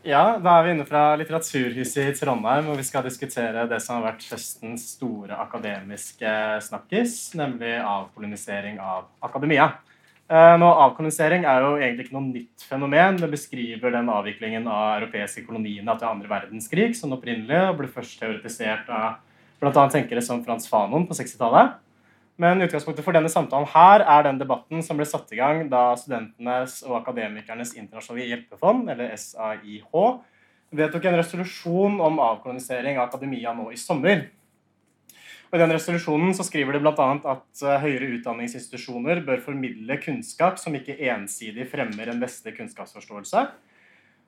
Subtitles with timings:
[0.00, 3.98] Ja, da er vi inne fra Litteraturhuset i Trondheim, og vi skal diskutere det som
[3.98, 6.30] har vært høstens store akademiske
[6.64, 9.66] snakkis, nemlig avkolonisering av akademia.
[10.30, 13.20] Eh, nå, Avkolonisering er jo egentlig ikke noe nytt fenomen.
[13.20, 18.16] Det beskriver den avviklingen av europeiske koloniene til andre verdenskrig, som opprinnelig og ble først
[18.22, 19.18] teoretisert av
[19.60, 19.84] bl.a.
[19.92, 21.76] tenkere som Frans Fanon på 60-tallet.
[22.40, 25.90] Men utgangspunktet for denne samtalen her er den debatten som ble satt i gang da
[26.00, 29.90] Studentenes og Akademikernes internasjonale hjelpefond, eller SAIH,
[30.80, 34.28] vedtok en resolusjon om avkolonisering av akademia nå i sommer.
[35.50, 37.08] Og I den resolusjonen så skriver de bl.a.
[37.34, 43.48] at eh, høyere utdanningsinstitusjoner bør formidle kunnskap som ikke ensidig fremmer en vestlig kunnskapsforståelse,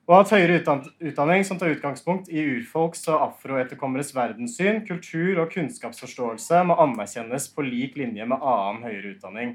[0.03, 6.59] og at høyere utdanning som tar utgangspunkt i urfolks og afroetterkommeres verdenssyn, kultur og kunnskapsforståelse
[6.67, 9.53] må anerkjennes på lik linje med annen høyere utdanning.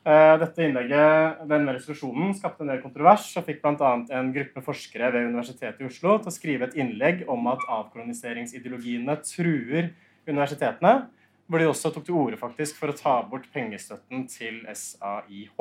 [0.00, 3.90] Eh, dette innlegget, denne resolusjonen skapte en del kontrovers og fikk bl.a.
[4.16, 9.18] en gruppe forskere ved Universitetet i Oslo til å skrive et innlegg om at avkoloniseringsideologiene
[9.26, 9.90] truer
[10.30, 10.94] universitetene,
[11.50, 15.58] hvor de også tok til orde faktisk for å ta bort pengestøtten til SAIH.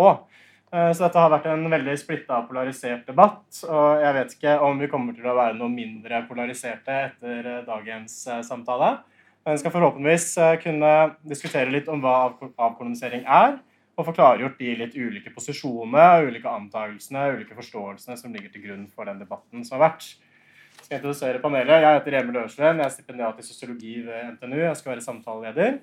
[0.69, 3.47] Eh, så dette har vært en veldig splitta og polarisert debatt.
[3.65, 7.63] Og jeg vet ikke om vi kommer til å være noe mindre polariserte etter eh,
[7.65, 8.99] dagens eh, samtale.
[9.45, 10.27] Men vi skal forhåpentligvis
[10.61, 10.93] kunne
[11.25, 13.55] diskutere litt om hva avkolonisering er,
[13.97, 18.83] og få klargjort de litt ulike posisjonene, ulike antakelsene, ulike forståelsene som ligger til grunn
[18.91, 20.09] for den debatten som har vært.
[20.09, 21.81] Jeg skal introdusere panelet.
[21.81, 24.59] Jeg heter Emil Ørslen, jeg er stipendiat i sosiologi ved NTNU.
[24.67, 25.79] Jeg skal være samtaleleder.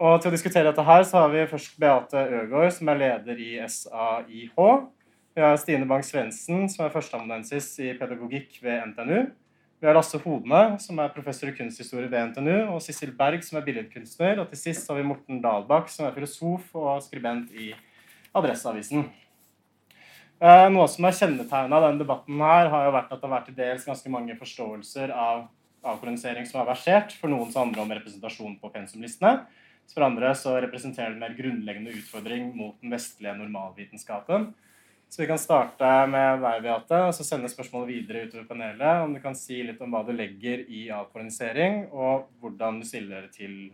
[0.00, 3.38] Og til å diskutere dette her så har vi først Beate Øgård, som er leder
[3.42, 4.56] i SAIH.
[5.32, 9.30] Vi har Stine Bang-Svendsen, som er førsteamanuensis i pedagogikk ved NTNU.
[9.82, 13.56] Vi har Lasse Hodne, som er professor i kunsthistorie ved NTNU, og Sissel Berg, som
[13.58, 14.38] er billedkunstner.
[14.38, 17.72] Og til sist har vi Morten Dahlbakk, som er filosof og skribent i
[18.36, 19.08] Adresseavisen.
[20.42, 23.50] Eh, noe som er kjennetegna denne debatten, her, har jo vært at det har vært
[23.50, 25.44] til dels ganske mange forståelser av
[25.82, 27.16] avkolonisering som har versert.
[27.18, 29.44] For noen så handler om representasjon på pensumlistene.
[29.92, 34.52] For andre så representerer det en mer grunnleggende utfordring mot den vestlige normalvitenskapen.
[35.12, 39.02] Så vi kan starte med deg, Beate, og så sende spørsmålet videre utover panelet.
[39.04, 43.26] Om du kan si litt om hva du legger i avkolonisering, og hvordan du stiller,
[43.34, 43.66] til,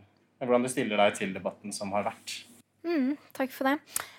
[0.43, 2.41] hvordan du stiller deg til debatten som har vært.
[2.83, 3.77] Mm, takk for det.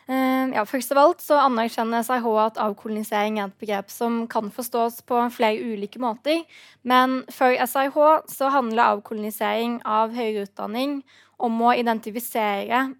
[0.09, 4.49] Uh, ja, først av alt så anerkjenner SIH at avkolonisering er et begrep som kan
[4.53, 6.43] forstås på flere ulike måter.
[6.83, 8.01] Men for SIH
[8.33, 11.03] så handler avkolonisering av høyere utdanning
[11.41, 12.91] om å identifisere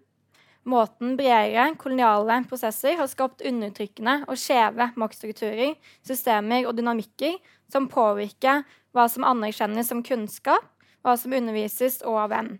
[0.69, 5.73] måten bredere koloniale prosesser har skapt undertrykkende og skjeve maktstrukturer,
[6.05, 7.39] systemer og dynamikker
[7.71, 10.65] som påvirker hva som anerkjennes som kunnskap,
[11.01, 12.57] hva som undervises, og hvem.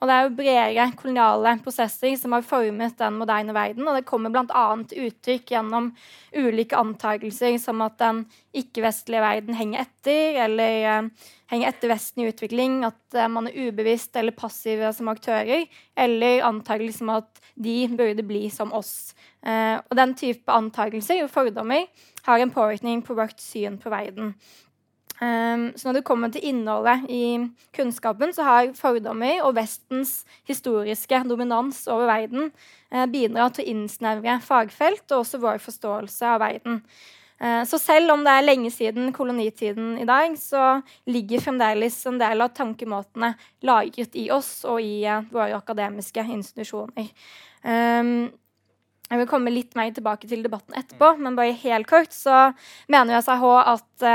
[0.00, 3.84] Og det er jo bredere koloniale prosesser som har formet den moderne verden.
[3.84, 4.62] Og det kommer bl.a.
[4.80, 5.90] uttrykk gjennom
[6.32, 8.22] ulike antakelser som at den
[8.56, 13.68] ikke-vestlige verden henger etter, eller uh, henger etter Vesten i utvikling, at uh, man er
[13.68, 19.12] ubevisst eller passive som aktører, eller antakelser som at de burde bli som oss.
[19.44, 21.84] Uh, og den type antakelser og fordommer
[22.24, 24.32] har en påvirkning på vårt syn på verden.
[25.20, 27.24] Um, så når det kommer til innholdet i
[27.76, 32.46] kunnskapen, så har fordommer og Vestens historiske dominans over verden
[32.88, 36.78] uh, bidratt til å innsnevre fagfelt og også vår forståelse av verden.
[37.36, 42.20] Uh, så selv om det er lenge siden kolonitiden i dag, så ligger fremdeles en
[42.22, 43.34] del av tankemåtene
[43.68, 47.10] lagret i oss og i uh, våre akademiske institusjoner.
[47.60, 48.30] Um,
[49.10, 52.54] jeg vil komme litt mer tilbake til debatten etterpå, men bare helt kort så
[52.88, 54.08] mener jeg SAH at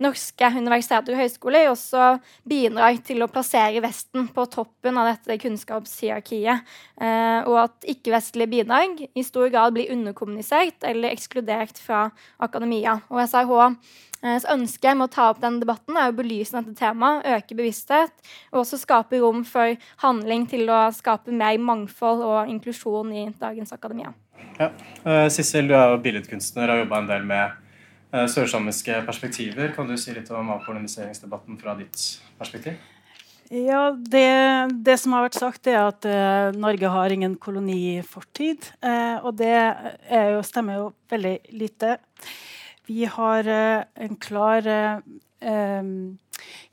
[0.00, 2.14] norske universiteter og høyskoler også
[2.48, 6.64] bidrar til å plassere Vesten på toppen av dette kunnskapshierarkiet,
[7.00, 12.08] eh, og at ikke-vestlige bidrag i stor grad blir underkommunisert eller ekskludert fra
[12.40, 13.00] akademia.
[13.12, 13.76] Og SRHs
[14.24, 18.32] eh, ønske med å ta opp denne debatten er å belyse dette temaet, øke bevissthet
[18.54, 23.76] og også skape rom for handling til å skape mer mangfold og inklusjon i dagens
[23.76, 24.14] akademia.
[24.60, 24.72] Ja.
[25.04, 27.69] Uh, Sissel, du er jo billedkunstner og har jobba en del med Eh,
[28.10, 29.74] sørsamiske perspektiver.
[29.76, 32.06] Kan du si litt om avpoloniseringsdebatten fra ditt
[32.38, 32.78] perspektiv?
[33.50, 34.28] Ja, det,
[34.86, 38.68] det, som har vært sagt, er at uh, Norge har ingen kolonifortid.
[38.78, 39.56] Uh, og det
[40.06, 41.96] jo, stemmer jo veldig lite.
[42.86, 44.70] Vi har uh, en klar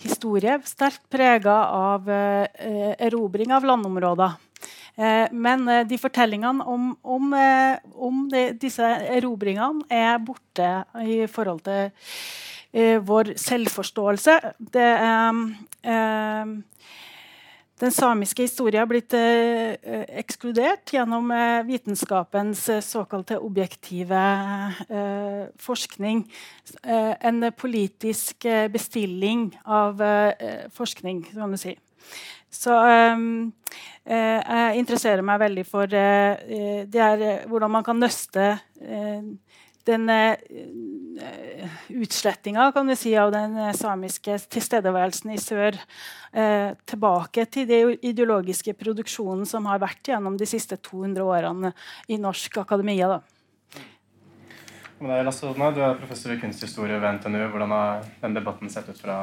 [0.04, 4.33] historie sterkt prega av erobring av landområder.
[4.98, 8.84] Eh, men eh, de fortellingene om, om, eh, om de, disse
[9.18, 10.72] erobringene er borte
[11.06, 11.92] i forhold til
[13.08, 14.34] vår selvforståelse.
[14.74, 14.88] Det,
[17.78, 19.78] den samiske historien har blitt eh,
[20.18, 24.22] ekskludert gjennom eh, vitenskapens såkalte objektive
[24.90, 26.24] eh, forskning.
[26.84, 30.02] En politisk bestilling av
[30.74, 31.76] forskning, kan du si.
[32.54, 32.74] Så
[34.08, 38.54] jeg interesserer meg veldig for det er, hvordan man kan nøste
[39.88, 40.36] den uh,
[41.92, 45.80] utslettinga si, av den eh, samiske tilstedeværelsen i sør
[46.86, 51.72] tilbake til den ideologiske produksjonen som har vært gjennom de siste 200 årene
[52.12, 53.08] i norsk akademia.
[53.08, 53.22] Da.
[55.00, 57.48] Du er professor i kunsthistorie ved NTNU.
[57.54, 59.18] Hvordan har den debatten sett ut fra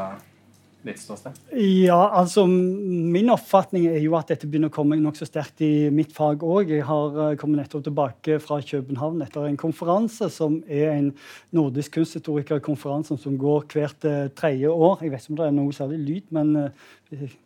[0.86, 1.38] ditt ståsted?
[1.58, 6.12] Ja, altså Min oppfatning er jo at dette begynner å komme nokså sterkt i mitt
[6.14, 6.72] fag òg.
[6.74, 11.10] Jeg har uh, kommet nettopp tilbake fra København etter en konferanse som er en
[11.54, 15.00] nordisk kunsthistorikerkonferanse som går hvert uh, tredje år.
[15.02, 16.94] Jeg vet ikke om det er noe særlig lyd, men uh,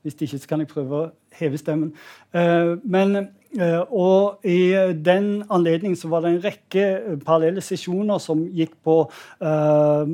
[0.03, 1.09] hvis det ikke så kan jeg prøve å
[1.39, 1.91] heve stemmen.
[2.89, 10.05] men og I den anledning var det en rekke parallelle sesjoner som gikk på uh,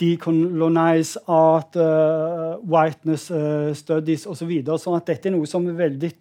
[0.00, 3.30] decolonize art, uh, whiteness
[3.78, 4.40] studies osv.
[4.40, 6.14] Så videre, sånn at dette er noe som er veldig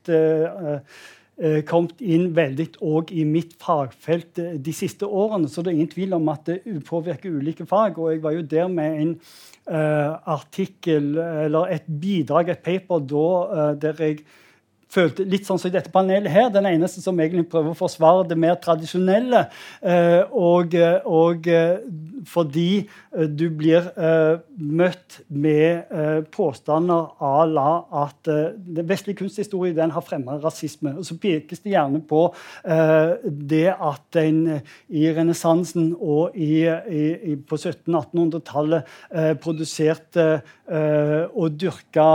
[1.63, 5.47] kommet inn veldig òg i mitt fagfelt de siste årene.
[5.47, 7.95] Så det er ingen tvil om at det påvirker ulike fag.
[7.97, 9.13] Og jeg var jo der med en
[10.27, 14.19] artikkel, eller et bidrag, et paper, da, der jeg
[14.94, 18.25] følte litt sånn som i dette panelet her, den eneste som egentlig prøver å forsvare
[18.30, 19.45] det mer tradisjonelle.
[19.81, 20.74] Eh, og,
[21.06, 21.77] og eh,
[22.30, 23.86] fordi eh, du blir
[24.59, 25.88] møtt med
[26.33, 27.69] påstander à la
[28.03, 30.94] at den vestlige kunsthistorie den har fremma rasisme.
[31.00, 32.21] Og så pekes det gjerne på
[33.24, 40.27] det at en i renessansen og i, i, på 1700-1800-tallet produserte
[40.69, 42.09] og dyrka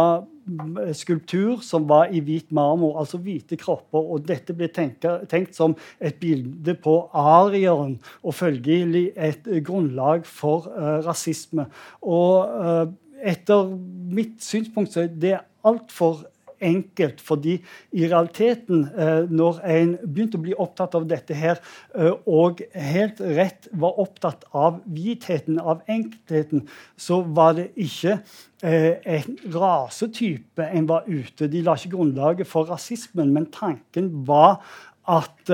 [0.96, 4.02] skulptur som var i hvit marmor, altså hvite kropper.
[4.14, 10.68] og Dette ble tenkt, tenkt som et bilde på arieren, og følgelig et grunnlag for
[10.74, 11.66] uh, rasisme.
[12.02, 12.86] Og uh,
[13.24, 13.72] etter
[14.14, 16.26] mitt synspunkt så er det altfor
[16.60, 17.20] enkelt.
[17.20, 17.56] Fordi
[17.92, 21.60] i realiteten, eh, når en begynte å bli opptatt av dette her,
[21.94, 28.18] eh, og helt rett var opptatt av hvitheten, av enkeltheten, så var det ikke
[28.62, 31.48] eh, en rasetype en var ute.
[31.48, 34.60] De la ikke grunnlaget for rasismen, men tanken var
[35.08, 35.50] at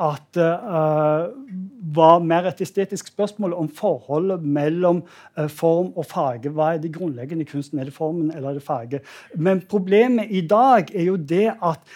[0.00, 1.28] at uh,
[1.94, 5.02] var mer et estetisk spørsmål om forholdet mellom
[5.38, 6.48] uh, form og farge.
[6.48, 7.78] Hva er det grunnleggende i kunsten?
[7.78, 9.02] Er det formen eller er det farge?
[9.34, 11.92] Men problemet i dag er jo det at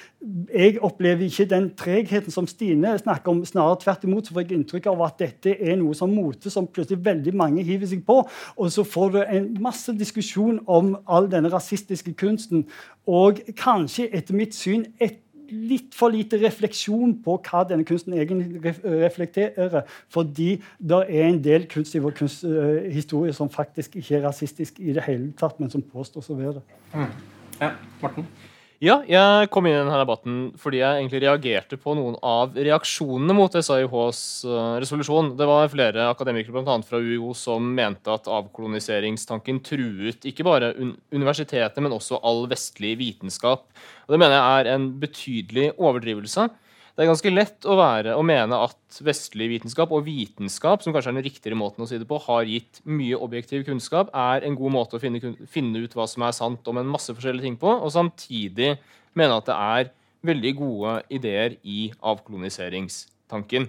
[0.55, 3.45] jeg opplever ikke den tregheten som Stine snakker om.
[3.45, 6.67] Snarere tvert imot så får jeg inntrykk av at dette er noe som mote som
[6.67, 8.23] plutselig veldig mange hiver seg på.
[8.57, 12.67] Og så får du en masse diskusjon om all denne rasistiske kunsten.
[13.07, 15.21] Og kanskje, etter mitt syn, et
[15.51, 19.83] litt for lite refleksjon på hva denne kunsten egentlig reflekterer.
[20.13, 24.97] Fordi det er en del kunst i vår kunsthistorie som faktisk ikke er rasistisk i
[24.97, 26.67] det hele tatt, men som påstås å være det.
[26.95, 27.17] Mm.
[27.61, 27.73] Ja,
[28.03, 28.29] Morten?
[28.77, 33.33] Ja, jeg kom inn i denne debatten fordi jeg egentlig reagerte på noen av reaksjonene
[33.33, 35.31] mot SAIHs uh, resolusjon.
[35.39, 36.75] Det var flere akademikere bl.a.
[36.85, 43.65] fra UiO som mente at avkoloniseringstanken truet ikke bare universitetet, men også all vestlig vitenskap.
[44.05, 46.51] Og Det mener jeg er en betydelig overdrivelse.
[46.97, 51.11] Det er ganske lett å, være, å mene at vestlig vitenskap og vitenskap som kanskje
[51.13, 54.57] er den riktigere måten å si det på, har gitt mye objektiv kunnskap, er en
[54.57, 57.59] god måte å finne, finne ut hva som er sant om en masse forskjellige ting
[57.61, 58.79] på, og samtidig
[59.13, 59.93] mene at det er
[60.33, 63.69] veldig gode ideer i avkoloniseringstanken.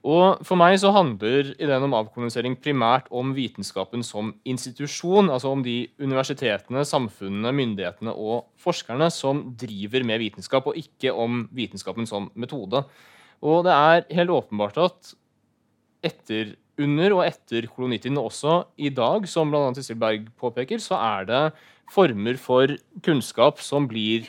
[0.00, 5.28] Og For meg så handler ideen om avkolonisering primært om vitenskapen som institusjon.
[5.28, 11.44] Altså om de universitetene, samfunnene, myndighetene og forskerne som driver med vitenskap, og ikke om
[11.52, 12.86] vitenskapen som metode.
[13.44, 15.12] Og det er helt åpenbart at
[16.04, 19.68] etter, under og etter kolonitiden, også i dag, som bl.a.
[19.76, 21.44] Sissel Berg påpeker, så er det
[21.92, 22.72] former for
[23.04, 24.24] kunnskap som blir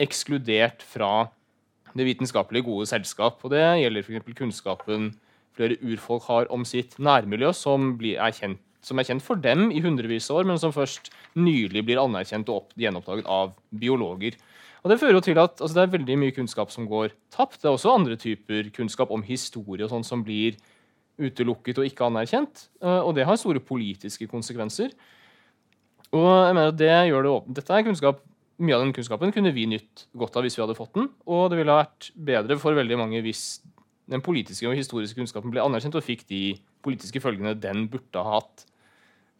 [0.00, 1.26] ekskludert fra
[1.94, 3.42] det vitenskapelig gode selskap.
[3.44, 4.36] Og det gjelder f.eks.
[4.38, 5.12] kunnskapen
[5.54, 9.82] flere urfolk har om sitt nærmiljø, som, er kjent, som, er kjent, for dem i
[9.84, 14.38] hundrevis av år, men som først nylig blir anerkjent og opp, gjenoppdaget av biologer.
[14.84, 17.62] Og Det fører jo til at altså, det er veldig mye kunnskap som går tapt.
[17.62, 20.58] Det er også andre typer kunnskap om historie og sånn som blir
[21.16, 22.66] utelukket og ikke anerkjent.
[22.82, 24.92] Eh, og det har store politiske konsekvenser.
[26.14, 27.34] Og jeg mener at det gjør det.
[27.60, 28.20] Dette er kunnskap
[28.62, 31.08] mye av den kunnskapen kunne vi nytt godt av hvis vi hadde fått den.
[31.26, 33.62] Og det ville vært bedre for veldig mange hvis
[34.10, 36.42] den politiske og historiske kunnskapen ble anerkjent og fikk de
[36.84, 38.66] politiske følgene den burde ha hatt.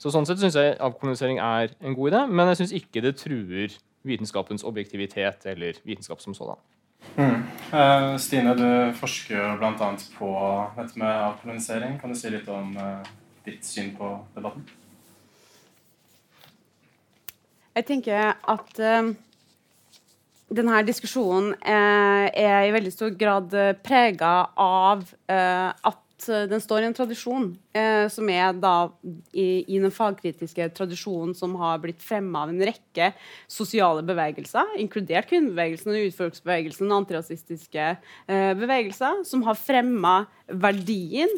[0.00, 3.16] Så Sånn sett syns jeg avkolonisering er en god idé, men jeg syns ikke det
[3.20, 6.60] truer vitenskapens objektivitet eller vitenskap som sådan.
[7.16, 7.44] Mm.
[7.70, 9.90] Uh, Stine, du forsker bl.a.
[10.18, 10.30] på
[10.76, 12.00] dette med avkolonisering.
[12.00, 13.04] Kan du si litt om uh,
[13.46, 14.66] ditt syn på debatten?
[17.74, 19.10] Jeg tenker at uh,
[20.54, 26.02] denne diskusjonen er, er, i veldig stor grad prega av at
[26.48, 28.74] den står i en tradisjon eh, som er da
[29.32, 33.10] i, i, den fagkritiske tradisjonen som har blitt fremma av en rekke
[33.50, 40.16] sosiale bevegelser, inkludert kvinnebevegelsen og urfolksbevegelsen og antirasistiske eh, bevegelser, som har fremma
[40.48, 41.32] verdien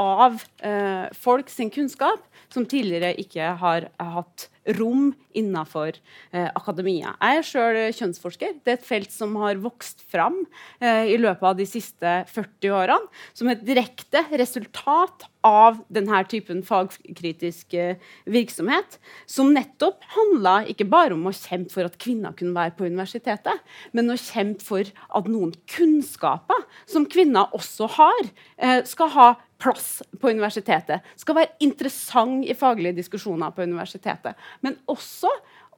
[0.00, 7.16] av eh, folk sin kunnskap som tidligere ikke har hatt rom innenfor eh, akademia.
[7.18, 8.54] Jeg er sjøl kjønnsforsker.
[8.62, 10.42] Det er et felt som har vokst fram
[10.78, 16.62] eh, i løpet av de siste 40 årene som et direkte resultat av denne typen
[16.66, 17.98] fagkritisk eh,
[18.30, 22.86] virksomhet, som nettopp handla ikke bare om å kjempe for at kvinner kunne være på
[22.86, 23.64] universitetet,
[23.96, 28.30] men å kjempe for at noen kunnskaper som kvinner også har,
[28.62, 29.32] eh, skal ha
[29.62, 31.04] plass på universitetet.
[31.16, 34.38] Skal være interessant i faglige diskusjoner på universitetet.
[34.60, 35.30] Men også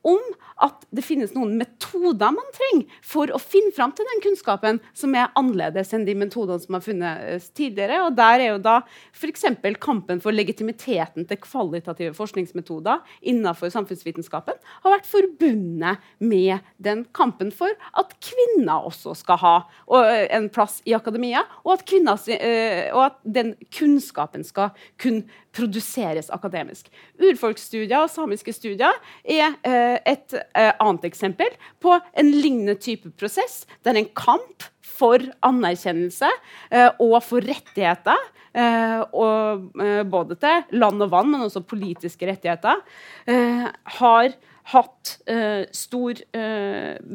[0.04, 0.20] om
[0.62, 5.14] at det finnes noen metoder man trenger for å finne fram til den kunnskapen som
[5.18, 8.02] er annerledes enn de metodene som har funnet tidligere.
[8.06, 8.76] Og Der er jo da
[9.16, 9.46] f.eks.
[9.82, 17.72] kampen for legitimiteten til kvalitative forskningsmetoder innenfor samfunnsvitenskapen har vært forbundet med den kampen for
[17.98, 19.54] at kvinner også skal ha
[20.34, 26.30] en plass i akademia, og at, kvinner, eh, og at den kunnskapen skal kunne produseres
[26.34, 26.90] akademisk.
[27.22, 31.50] Urfolksstudier og samiske studier er eh, et eh, annet eksempel
[31.82, 33.62] på en lignende type prosess.
[33.82, 36.30] Det er en kamp for anerkjennelse
[36.70, 38.30] eh, og for rettigheter.
[38.54, 39.64] Og,
[40.06, 42.84] både til land og vann, men også politiske rettigheter.
[43.96, 44.28] Har
[44.70, 45.10] hatt
[45.74, 46.20] stor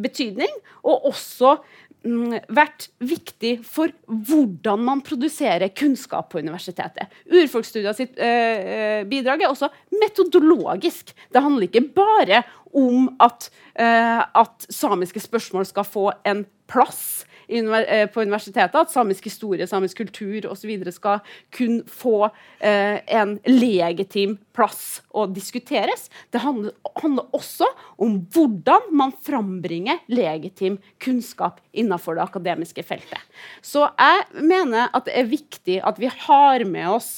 [0.03, 1.53] betydning, og også
[2.03, 7.11] vært viktig for hvordan man produserer kunnskap på universitetet.
[7.27, 9.67] Urfolksstudier sitt eh, bidrag er også
[9.99, 11.11] metodologisk.
[11.27, 18.05] Det handler ikke bare om at, eh, at samiske spørsmål skal få en plass Eh,
[18.05, 20.69] på universitetet at samisk historie, samisk kultur osv.
[20.93, 21.23] skal
[21.55, 22.29] kun få
[22.61, 26.09] eh, en legitim plass å diskuteres.
[26.29, 27.65] Det handler, handler, også
[27.97, 33.25] om hvordan man frambringer legitim kunnskap innenfor det akademiske feltet.
[33.65, 37.11] Så jeg mener at det er viktig at vi har med oss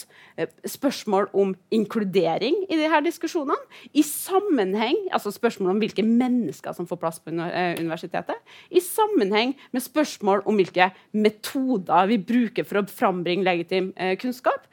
[0.67, 3.57] spørsmål om inkludering i de her diskusjonene.
[3.93, 8.37] I sammenheng, altså spørsmål om hvilke mennesker som får plass på eh, universitetet.
[8.69, 14.69] I sammenheng med spørsmål om hvilke metoder vi bruker for å frambringe legitim eh, kunnskap.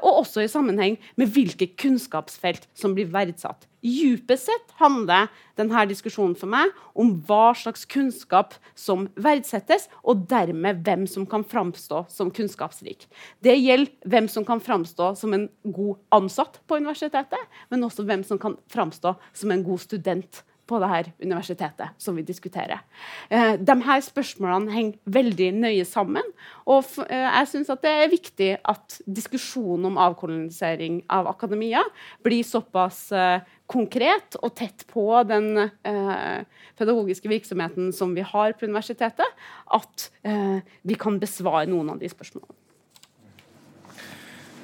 [0.00, 3.69] Og også i sammenheng med hvilke kunnskapsfelt som blir verdsatt.
[3.80, 10.82] Djupest sett handler denne diskusjonen for meg om hva slags kunnskap som verdsettes, og dermed
[10.84, 13.06] hvem som kan framstå som kunnskapsrik.
[13.40, 17.40] Det gjelder hvem som kan framstå som en god ansatt på universitetet,
[17.72, 22.16] men også hvem som kan framstå som en god student på det her universitetet som
[22.18, 22.82] vi diskuterer.
[23.28, 26.26] Eh, de her spørsmålene henger veldig nøye sammen.
[26.70, 31.82] Og eh, jeg syns det er viktig at diskusjonen om avkolonisering av akademia
[32.24, 36.40] blir såpass eh, konkret og tett på den eh,
[36.78, 39.38] pedagogiske virksomheten som vi har på universitetet,
[39.70, 42.56] at eh, vi kan besvare noen av de spørsmålene.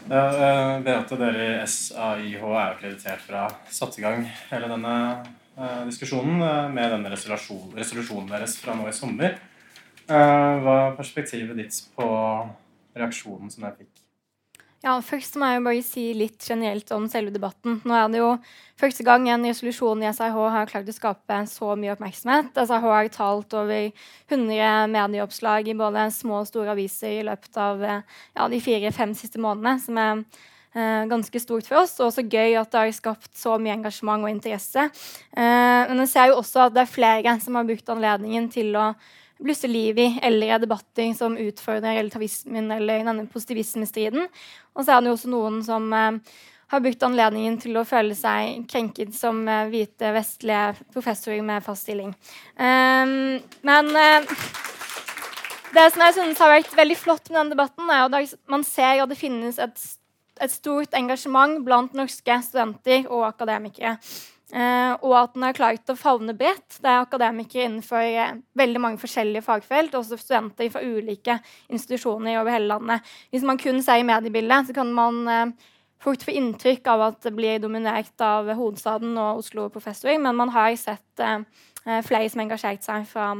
[0.06, 4.22] Ja, Beate, dere i SAIH er akkreditert fra satt i gang
[4.52, 4.92] hele denne
[5.88, 9.38] diskusjonen uh, med denne resolusjon, resolusjonen deres fra nå i sommer.
[10.06, 12.06] hva er perspektivet ditt på
[12.94, 14.06] reaksjonen som dere fikk?
[14.86, 17.80] Ja, Først må jeg jo bare si litt generelt om selve debatten.
[17.82, 18.28] Nå er det jo
[18.78, 22.52] første gang en resolusjon i SRH har klart å skape så mye oppmerksomhet.
[22.54, 23.88] SRH har talt over
[24.28, 29.42] 100 medieoppslag i både små og store aviser i løpet av ja, de fire-fem siste
[29.42, 30.54] månedene, som er eh,
[31.10, 31.94] ganske stort for oss.
[32.00, 34.88] Og også gøy at det har skapt så mye engasjement og interesse.
[35.36, 38.76] Eh, men jeg ser jo også at det er flere som har brukt anledningen til
[38.76, 38.90] å
[39.36, 44.28] blusse liv i eldre debatter som utfordrer relativismen eller denne positivismestriden.
[44.76, 46.20] Og så er det jo også noen som eh,
[46.72, 51.86] har brukt anledningen til å føle seg krenket som eh, hvite, vestlige professorer med fast
[51.86, 52.14] stilling.
[52.58, 54.34] Um, men uh,
[55.76, 59.04] det som jeg synes har vært veldig flott med denne debatten, er at man ser
[59.04, 59.86] at det finnes et,
[60.42, 63.96] et stort engasjement blant norske studenter og akademikere.
[64.54, 66.76] Uh, og at den har klart å favne bredt.
[66.78, 72.54] Det er akademikere innenfor uh, veldig mange forskjellige fagfelt, også studenter fra ulike institusjoner over
[72.54, 73.08] hele landet.
[73.34, 77.18] Hvis man kun ser i mediebildet, så kan man uh, fort få inntrykk av at
[77.26, 81.24] det blir dominert av hovedstaden og Oslo-professorer, men man har sett
[82.04, 83.30] flere som har engasjert seg fra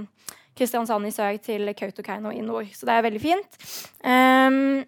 [0.57, 2.71] Kristiansand i sør til Kautokeino i nord.
[2.73, 3.59] Så det er veldig fint.
[4.01, 4.87] Um,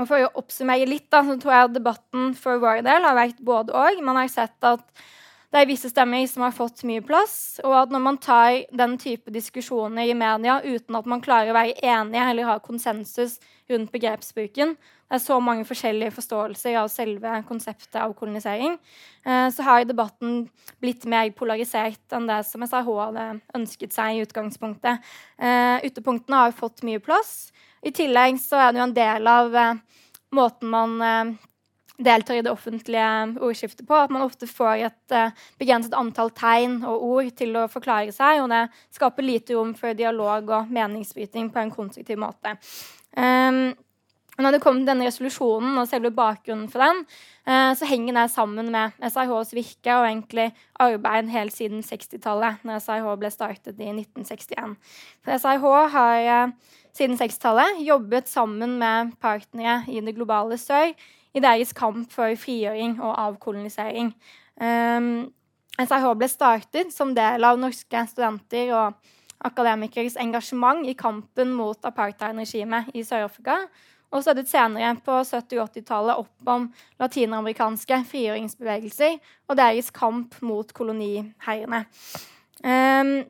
[0.00, 3.16] og For å oppsummere litt, da, så tror jeg at debatten for vår del har
[3.18, 4.04] vært både og.
[4.04, 4.84] Man har sett at
[5.50, 8.94] det er visse stemmer som har fått mye plass, og at når man tar den
[9.02, 13.40] type diskusjoner i media uten at man klarer å være enige eller ha konsensus
[13.70, 14.76] rundt begrepsbruken,
[15.10, 18.76] det er så mange forskjellige forståelser av selve konseptet av kolonisering,
[19.26, 20.44] eh, så har debatten
[20.78, 23.24] blitt mer polarisert enn det som SRH hadde
[23.58, 25.02] ønsket seg i utgangspunktet.
[25.42, 27.50] Ytterpunktene Utepunktene har fått mye plass.
[27.82, 29.78] I tillegg så er det jo en del av eh,
[30.36, 31.36] måten man
[32.00, 33.06] deltar i det offentlige
[33.42, 33.96] ordskiftet på.
[33.96, 35.14] At man ofte får et
[35.60, 38.40] begrenset antall tegn og ord til å forklare seg.
[38.44, 38.62] Og det
[38.94, 42.54] skaper lite rom for dialog og meningsbryting på en konstruktiv måte.
[43.18, 43.74] Um,
[44.42, 47.04] når det kom til denne resolusjonen og selve bakgrunnen for den,
[47.48, 52.82] uh, så henger det sammen med SRHs virke og egentlig arbeid helt siden 60-tallet, når
[52.84, 54.76] SRH ble startet i 1961.
[55.24, 55.66] For SRH
[55.96, 60.94] har uh, siden 60-tallet jobbet sammen med partnere i det globale sør
[61.34, 64.10] i deres kamp for frigjøring og avkolonisering.
[64.60, 65.30] Um,
[65.78, 68.98] SRH ble startet som del av norske studenter og
[69.46, 73.56] akademikeres engasjement i kampen mot apartheidregimet i Sør-Afrika,
[74.10, 80.72] og støttet senere på 70- og 80-tallet opp om latinamerikanske frigjøringsbevegelser og deres kamp mot
[80.76, 81.84] koloniherrene.
[82.60, 83.20] Um,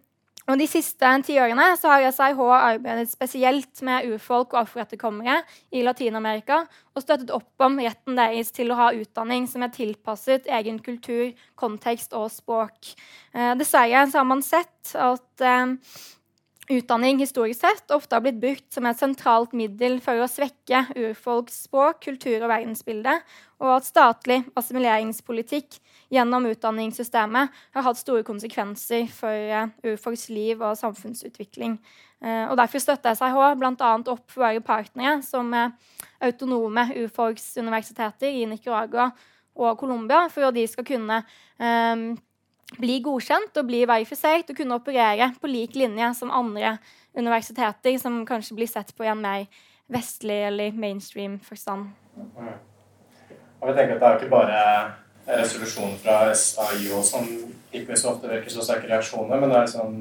[0.50, 5.36] og De siste tiårene har SIH arbeidet spesielt med urfolk og afroetterkommere
[5.70, 10.48] i Latin-Amerika og støttet opp om retten deres til å ha utdanning som er tilpasset
[10.50, 12.94] egen kultur, kontekst og språk.
[13.34, 15.76] Eh, dessverre har man sett at eh,
[16.70, 21.64] Utdanning historisk sett ofte har blitt brukt som et sentralt middel for å svekke urfolks
[21.64, 23.16] språk, kultur og verdensbilde,
[23.58, 25.80] og at statlig assimileringspolitikk
[26.14, 31.74] gjennom utdanningssystemet har hatt store konsekvenser for uh, urfolks liv og samfunnsutvikling.
[32.22, 33.90] Uh, og Derfor støtter SIH bl.a.
[33.98, 35.74] opp for våre partnere som uh,
[36.22, 39.10] autonome urfolksuniversiteter i Nicaragua
[39.58, 41.24] og Colombia, for at de skal kunne
[42.78, 46.76] bli godkjent og bli verifisert og kunne operere på lik linje som andre
[47.16, 49.46] universiteter som kanskje blir sett på i en mer
[49.90, 51.90] vestlig eller mainstream forstand.
[53.60, 54.60] Og jeg tenker at Det er ikke bare
[55.26, 57.26] resolusjonen fra SAIO som
[57.72, 59.98] ikke så ofte virker så sterke reaksjoner, men det er liksom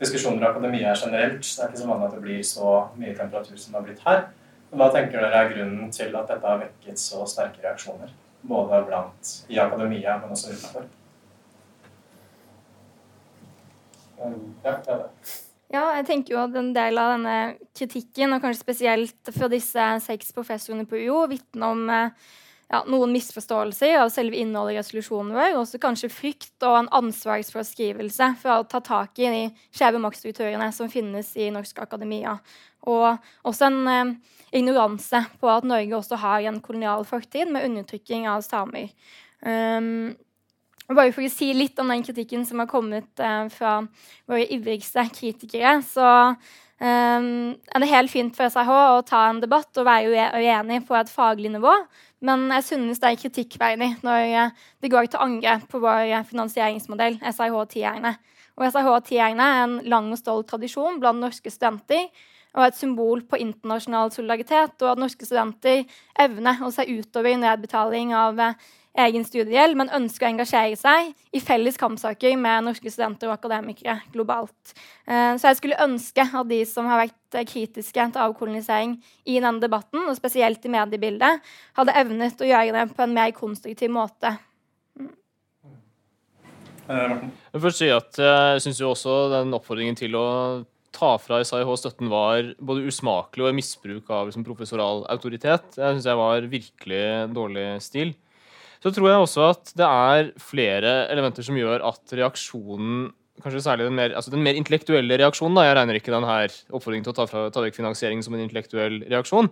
[0.00, 1.42] diskusjoner i akademia generelt.
[1.42, 4.06] Det er ikke så vanlig at det blir så mye temperatur som det har blitt
[4.06, 4.22] her.
[4.70, 8.12] Hva tenker dere er grunnen til at dette har vekket så sterke reaksjoner?
[8.42, 10.86] Både blant i akademia, men også utenfor?
[15.70, 17.34] Ja, jeg tenker jo at en del av denne
[17.78, 22.30] kritikken, og kanskje spesielt fra disse seks professorene på UiO, vitner om eh,
[22.70, 26.90] ja, noen misforståelser av selve innholdet i resolusjonen vår, og også kanskje frykt og en
[27.00, 32.34] ansvarsforskrivelse for å ta tak i de skjeve maktstrukturene som finnes i norsk akademia.
[32.90, 33.06] Og
[33.46, 34.14] også en eh,
[34.56, 38.90] ignoranse på at Norge også har en kolonial fortid med undertrykking av samer.
[39.40, 40.16] Um,
[40.98, 43.76] bare for å si litt om den kritikken som har kommet eh, fra
[44.30, 46.08] våre ivrigste kritikere, så
[46.82, 50.96] eh, er det helt fint for SRH å ta en debatt og være uenig på
[50.98, 51.76] et faglig nivå.
[52.26, 57.20] Men jeg synes det er kritikkverdig når eh, det går til angrep på vår finansieringsmodell,
[57.22, 58.16] SRH-tierne.
[58.58, 62.10] Og SRH-tierne er en lang og stolt tradisjon blant norske studenter
[62.58, 65.84] og et symbol på internasjonal solidaritet, og at norske studenter
[66.18, 71.42] evner å se utover nedbetaling av eh, egen studiegjeld, men ønsker å engasjere seg i
[71.42, 74.74] felles kampsaker med norske studenter og akademikere globalt.
[75.06, 79.38] Eh, så jeg skulle ønske at de som har vært eh, kritiske til avkolonisering i
[79.38, 81.46] denne debatten, og spesielt i mediebildet,
[81.78, 84.34] hadde evnet å gjøre det på en mer konstruktiv måte.
[86.90, 87.16] Eh,
[87.54, 90.28] jeg vil si at jeg syns også den oppfordringen til å
[90.90, 95.78] ta fra SAIH-støtten var både usmakelig og misbruk av liksom, professoral autoritet.
[95.78, 97.04] Jeg syns jeg var virkelig
[97.36, 98.12] dårlig stil.
[98.80, 103.86] Så tror jeg også at det er flere elementer som gjør at reaksjonen kanskje særlig
[103.88, 106.34] den mer, altså den mer intellektuelle reaksjonen, da, jeg regner ikke denne
[106.76, 109.50] oppfordringen til å ta, fra, ta vekk finansiering som en intellektuell reaksjon,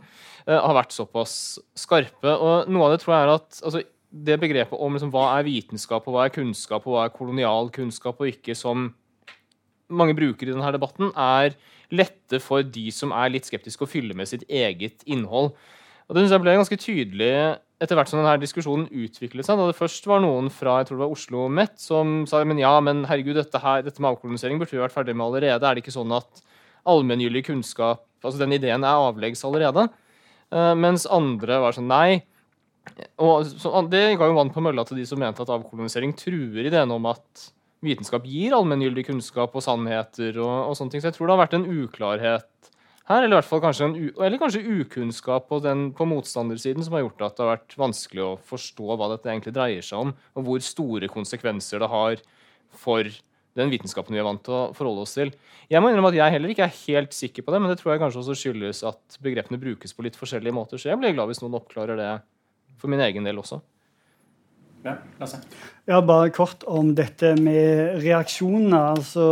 [0.48, 1.32] uh, har vært såpass
[1.78, 2.34] skarpe.
[2.34, 3.82] Og noe av det tror jeg er at altså,
[4.28, 7.72] det begrepet om liksom, hva er vitenskap, og hva er kunnskap, og hva er kolonial
[7.74, 8.90] kunnskap og ikke, som
[9.88, 11.56] mange bruker i denne debatten, er
[11.88, 15.54] lette for de som er litt skeptiske, å fylle med sitt eget innhold.
[16.08, 17.32] Og Det synes jeg ble ganske tydelig
[17.78, 19.58] etter hvert som denne diskusjonen utviklet seg.
[19.58, 22.60] Da det først var noen fra jeg tror det var Oslo Met som sa men
[22.60, 25.62] ja, men herregud, dette, her, dette med avkolonisering burde vi vært ferdig med allerede.
[25.62, 26.42] Er det ikke sånn at
[26.88, 29.84] allmenngyldig kunnskap altså Den ideen er avleggs allerede.
[30.50, 32.24] Uh, mens andre var sånn nei,
[33.22, 36.66] og så, Det ga jo vann på mølla til de som mente at avkolonisering truer
[36.66, 37.48] ideen om at
[37.84, 40.38] vitenskap gir allmenngyldig kunnskap og sannheter.
[40.40, 42.72] og, og sånne ting, Så jeg tror det har vært en uklarhet
[43.08, 47.06] her, eller i hvert fall kanskje, en, kanskje ukunnskap på, den, på motstandersiden som har
[47.06, 50.44] gjort at det har vært vanskelig å forstå hva dette egentlig dreier seg om, og
[50.44, 52.20] hvor store konsekvenser det har
[52.76, 53.08] for
[53.58, 55.32] den vitenskapen vi er vant til å forholde oss til.
[55.72, 57.94] Jeg må innrømme at jeg heller ikke er helt sikker på det, men det tror
[57.94, 60.80] jeg kanskje også skyldes at begrepene brukes på litt forskjellige måter.
[60.80, 62.12] Så jeg blir glad hvis noen oppklarer det
[62.78, 63.58] for min egen del også.
[64.84, 64.94] Ja?
[65.88, 68.94] Ja, bare kort om dette med reaksjoner.
[68.94, 69.24] Altså,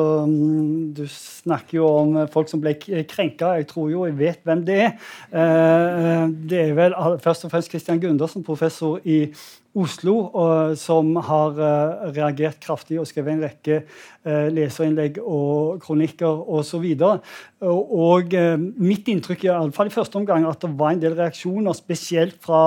[0.97, 3.53] du snakker jo om folk som ble krenka.
[3.61, 4.97] Jeg tror jo jeg vet hvem det er.
[5.31, 9.27] Eh, det er vel først og fremst Christian Gundersen, professor i
[9.77, 10.17] Oslo,
[10.81, 16.87] som har uh, reagert kraftig og skrevet en rekke uh, leserinnlegg og kronikker osv.
[16.97, 18.37] Og, og, og
[18.81, 22.65] mitt inntrykk er fall i første omgang at det var en del reaksjoner, spesielt fra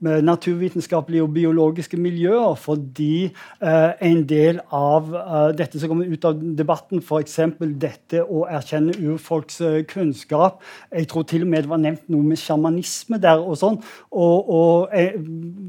[0.00, 2.54] naturvitenskapelige og biologiske miljøer.
[2.54, 3.24] fordi
[3.62, 7.38] eh, en del av eh, dette som kommer ut av debatten, f.eks.
[7.80, 12.22] dette å erkjenne urfolks eh, kunnskap Jeg tror til og med det var nevnt noe
[12.22, 13.40] med sjamanisme der.
[13.40, 13.80] Og sånn,
[14.12, 15.16] og, og eh,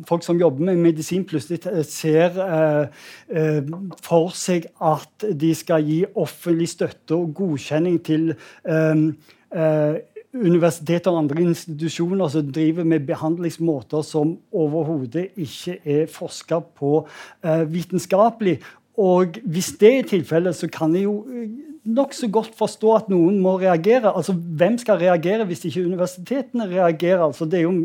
[0.08, 3.72] folk som jobber med medisin, plutselig ser eh,
[4.04, 8.32] for seg at de skal gi offentlig støtte og godkjenning til
[8.68, 9.98] eh,
[10.38, 17.64] universiteter og andre institusjoner som driver med behandlingsmåter som overhodet ikke er forska på uh,
[17.74, 18.58] vitenskapelig.
[18.98, 21.50] Og hvis det er tilfellet, så kan jeg jo eh,
[21.88, 24.12] nokså godt forstå at noen må reagere.
[24.12, 27.24] Altså, Hvem skal reagere hvis ikke universitetene reagerer?
[27.26, 27.76] Altså, det er jo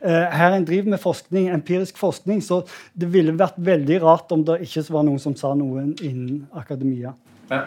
[0.00, 2.62] eh, Her en driver med forskning, empirisk forskning, så
[2.94, 7.14] det ville vært veldig rart om det ikke var noen som sa noe innen akademia.
[7.50, 7.66] Ja,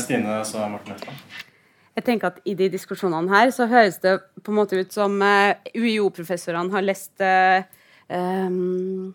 [0.00, 1.46] Stine så Morten Østland
[2.00, 5.18] jeg tenker at I de diskusjonene her så høres det på en måte ut som
[5.20, 7.60] uh, eh, UiO-professorene har lest uh,
[8.08, 9.10] um,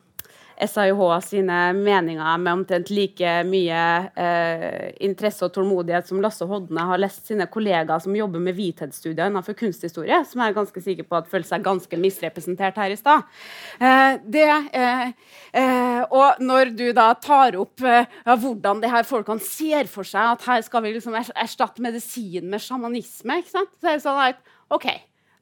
[0.62, 3.80] SAIH sine meninger med omtrent like mye
[4.16, 9.28] eh, interesse og tålmodighet som Lasse Hodne har lest sine kollegaer som jobber med hvithetsstudier
[9.28, 13.00] innenfor kunsthistorie, som jeg er ganske sikker på at føler seg ganske misrepresentert her i
[13.00, 13.26] stad.
[13.80, 15.04] Eh, eh,
[15.52, 20.08] eh, og når du da tar opp eh, ja, hvordan de her folkene ser for
[20.08, 24.42] seg at her skal vi liksom erstatte medisin med sjamanisme, så er det sånn at
[24.74, 24.88] OK,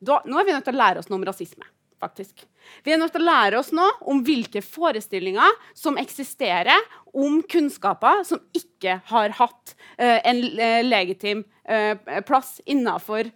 [0.04, 1.70] da, nå er vi nødt til å lære oss noe om rasisme
[2.04, 2.44] faktisk.
[2.84, 8.24] Vi er nødt til å lære oss nå om hvilke forestillinger som eksisterer om kunnskaper
[8.28, 11.96] som ikke har hatt uh, en uh, legitim uh,
[12.28, 13.32] plass innenfor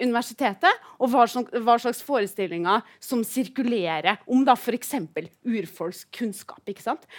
[0.00, 4.94] universitetet, og hva, som, hva, slags forestillinger som sirkulerer om da f.eks.
[5.44, 6.72] urfolks kunnskap.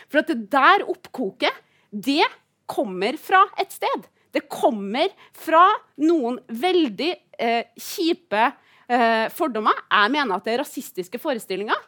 [0.10, 1.54] For at det der oppkoket,
[1.94, 2.26] det
[2.66, 4.10] kommer fra et sted.
[4.34, 5.68] Det kommer fra
[6.02, 7.12] noen veldig
[7.78, 8.50] kjipe
[8.88, 9.78] eh, fordommer.
[9.89, 11.80] Jeg mener at det er rasistiske forestillinger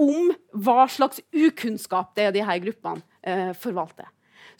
[0.00, 4.08] om hva slags ukunnskap det er de her gruppene eh, forvalter.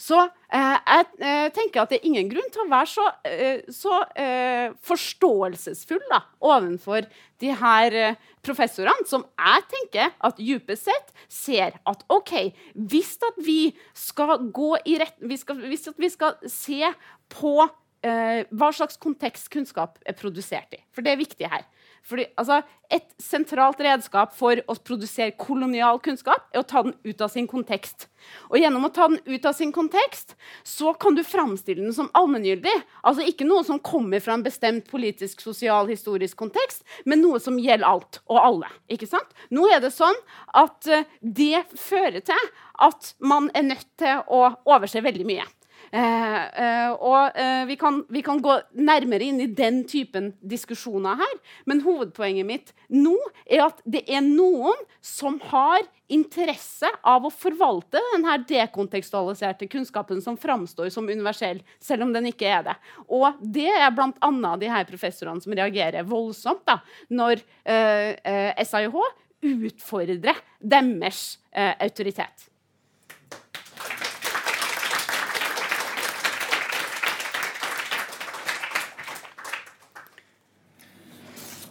[0.01, 3.59] Så eh, jeg eh, tenker at det er ingen grunn til å være så, eh,
[3.75, 7.09] så eh, forståelsesfull da, overfor
[7.43, 7.97] de her
[8.45, 12.33] professorene, som jeg tenker at dypest sett ser at OK,
[12.89, 15.45] hvis at vi skal gå i rett Hvis
[15.89, 16.95] at vi skal se
[17.33, 17.55] på
[18.01, 21.67] hva slags kontekst kunnskap er produsert i, for det er viktig her
[22.07, 22.61] fordi, altså,
[22.91, 27.47] et sentralt redskap for å produsere kolonial kunnskap er å ta den ut av sin
[27.51, 28.09] kontekst.
[28.51, 30.35] Og Gjennom å ta den ut av sin kontekst
[30.67, 32.75] så kan du framstille den som allmenngyldig.
[33.07, 37.61] Altså ikke noe som kommer fra en bestemt politisk, sosial, historisk kontekst, men noe som
[37.61, 38.73] gjelder alt og alle.
[38.91, 39.31] ikke sant?
[39.55, 40.19] Nå er det sånn
[40.59, 45.47] at uh, det fører til at man er nødt til å overse veldig mye.
[45.91, 51.19] Eh, eh, og eh, vi kan, vi, kan, gå nærmere inn i den typen diskusjoner
[51.19, 51.39] her.
[51.67, 58.03] Men hovedpoenget mitt nå er at det er noen som har interesse av å forvalte
[58.13, 62.77] denne dekontekstualiserte kunnskapen som framstår som universell, selv om den ikke er det.
[63.07, 64.55] Og det er bl.a.
[64.59, 66.81] de her professorene som reagerer voldsomt da,
[67.15, 68.99] når eh, SIH
[69.41, 72.50] utfordrer deres eh, autoritet.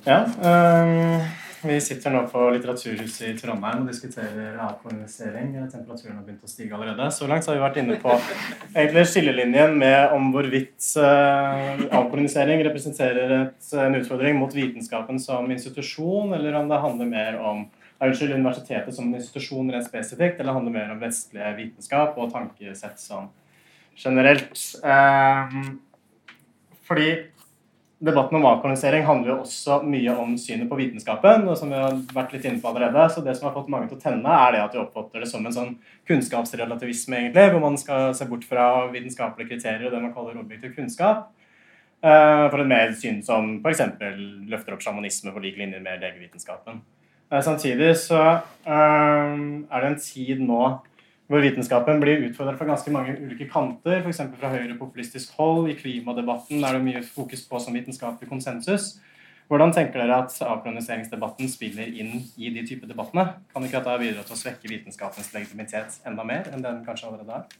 [0.09, 0.23] Ja.
[0.25, 1.19] Um,
[1.61, 5.51] vi sitter nå på Litteraturhuset i Trondheim og diskuterer avkolonisering.
[5.69, 7.09] Temperaturen har begynt å stige allerede.
[7.13, 8.15] Så langt har vi vært inne på
[8.71, 16.33] egentlig skillelinjen med om hvorvidt uh, avkolonisering representerer et, en utfordring mot vitenskapen som institusjon,
[16.39, 17.65] eller om det handler mer om
[17.99, 23.29] unnskyld, universitetet som institusjon rent spesifikt, eller handler mer om vestlig vitenskap og tankesett som
[23.99, 24.57] generelt.
[24.81, 25.75] Um,
[26.89, 27.11] fordi
[27.99, 31.47] debatten om avkolonisering handler jo også mye om synet på vitenskapen.
[31.47, 33.89] og som vi har vært litt inne på allerede, så Det som har fått mange
[33.89, 35.75] til å tenne, er det at de oppfatter det som en sånn
[36.07, 40.75] kunnskapsrelativisme, egentlig, hvor man skal se bort fra vitenskapelige kriterier og det man kaller objektiv
[40.75, 41.29] kunnskap,
[42.01, 43.81] eh, for et mer syn som f.eks.
[44.47, 46.81] løfter opp sjamanisme på lik linje med legevitenskapen.
[47.31, 49.35] Eh, samtidig så eh,
[49.69, 50.79] er det en tid nå
[51.29, 54.23] hvor vitenskapen blir utfordret fra ganske mange ulike kanter, f.eks.
[54.39, 55.69] fra høyrepopulistisk hold.
[55.69, 58.95] I klimadebatten er det mye fokus på som vitenskapelig konsensus.
[59.49, 63.27] Hvordan tenker dere at avkoloniseringsdebatten spiller inn i de type debattene?
[63.53, 67.39] Kan ikke dette bidra til å svekke vitenskapens legitimitet enda mer enn den kanskje allerede
[67.39, 67.59] er?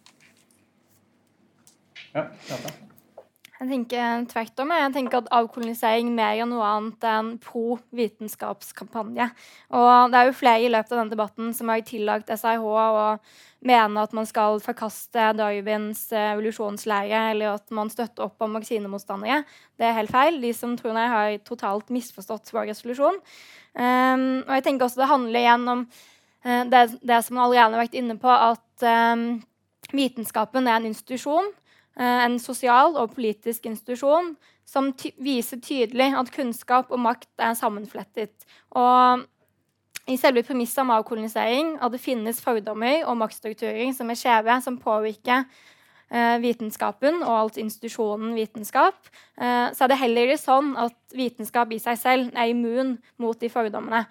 [2.13, 2.61] Ja, ja,
[3.59, 4.71] jeg tenker tvert om.
[4.71, 9.27] Jeg tenker at avkolonisering mer enn noe annet enn pro-vitenskapskampanje.
[9.75, 13.09] Og det er jo flere i løpet av denne debatten som har tillagt SIH å
[13.67, 19.43] mene at man skal forkaste Darwins eh, evolusjonslære, eller at man støtter opp om vaksinemotstandere.
[19.75, 20.39] Det er helt feil.
[20.39, 23.19] De som tror jeg har totalt misforstått vår resolusjon.
[23.75, 27.75] Um, og jeg tenker også det handler igjen om uh, det, det, som man allerede
[27.75, 29.27] har vært inne på, at um,
[29.91, 31.51] vitenskapen er en institusjon.
[31.99, 34.35] Eh, en sosial og politisk institusjon
[34.67, 38.45] som ty viser tydelig at kunnskap og makt er sammenflettet.
[38.71, 39.25] Og
[40.09, 44.79] i selve premisset om avkolonisering at det finnes fordommer og maktstrukturer som er skjeve, som
[44.79, 51.75] påvirker eh, vitenskapen og alt institusjonen vitenskap, eh, så er det heller sånn at vitenskap
[51.75, 54.05] i seg selv er immun mot de fordommene.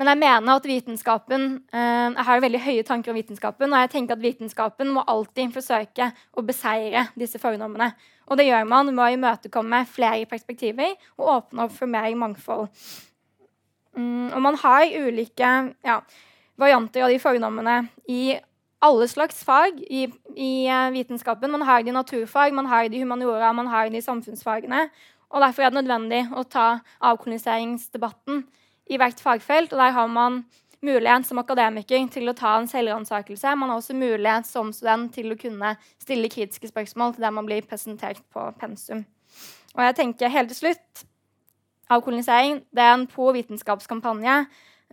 [0.00, 1.42] Men jeg mener at vitenskapen
[1.76, 5.52] eh, Jeg har veldig høye tanker om vitenskapen, og jeg tenker at vitenskapen må alltid
[5.52, 7.90] forsøke å beseire disse fordommene.
[8.30, 12.70] Og det gjør man ved å imøtekomme flere perspektiver og åpne opp for mer mangfold.
[13.98, 15.50] Mm, og man har ulike
[15.84, 15.98] ja,
[16.56, 17.74] varianter av de fordommene
[18.08, 18.38] i
[18.80, 21.52] alle slags fag i, i uh, vitenskapen.
[21.52, 24.86] Man har det i naturfag, man har det i humaniora, man har det i samfunnsfagene.
[25.28, 26.70] Og Derfor er det nødvendig å ta
[27.10, 28.46] avkoloniseringsdebatten
[28.90, 29.72] i hvert fagfelt.
[29.72, 30.42] Og der har man
[30.82, 33.54] mulighet som akademiker til å ta en selvransakelse.
[33.56, 37.48] Man har også mulighet som student til å kunne stille kritiske spørsmål til det man
[37.48, 39.04] blir presentert på pensum.
[39.76, 41.06] Og jeg tenker helt til slutt
[41.90, 44.34] Avkolonisering det er en pro-vitenskapskampanje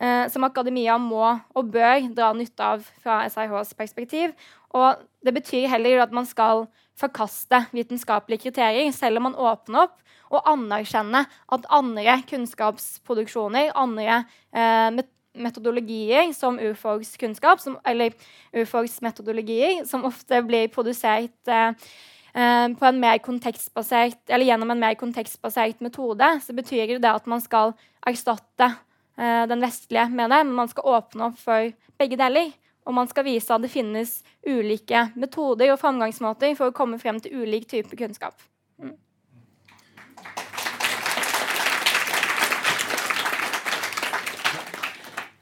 [0.02, 4.34] eh, som akademia må og bør dra nytte av fra SIHs perspektiv.
[4.74, 6.66] Og det betyr heller at man skal
[6.98, 15.06] forkaste vitenskapelige kriterier, selv om man åpner opp og anerkjenner at andre kunnskapsproduksjoner, andre eh,
[15.38, 18.16] metodologier som urfolkskunnskap, som, eller
[18.56, 21.88] urfolksmetodologier, som ofte blir produsert eh,
[22.34, 27.30] eh, på en mer kontekstbasert, eller gjennom en mer kontekstbasert metode, så betyr det at
[27.30, 27.76] man skal
[28.08, 28.74] erstatte
[29.18, 32.52] eh, den vestlige med det, men man skal åpne opp for begge deler.
[32.88, 37.20] Og man skal vise at det finnes ulike metoder og framgangsmåter for å komme frem
[37.20, 38.40] til ulik type kunnskap.
[38.80, 38.96] Mm.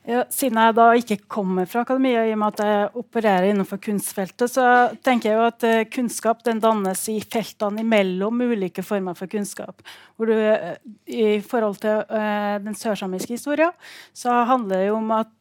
[0.05, 3.79] Ja, siden jeg da ikke kommer fra akademia, i og med at jeg opererer innenfor
[3.81, 4.65] kunstfeltet, så
[5.05, 9.81] tenker jeg jo at uh, kunnskap den dannes i feltene imellom ulike former for kunnskap.
[10.13, 10.75] Hvor du, uh,
[11.09, 13.73] I forhold til uh, den sørsamiske historien
[14.13, 15.31] så handler det jo om at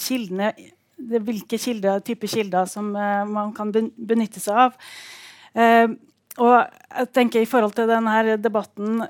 [0.00, 0.52] kildene
[0.98, 4.76] det, hvilke kilder, type kilder som man kan benytte seg av.
[6.38, 9.00] og jeg tenker I forhold til denne debatten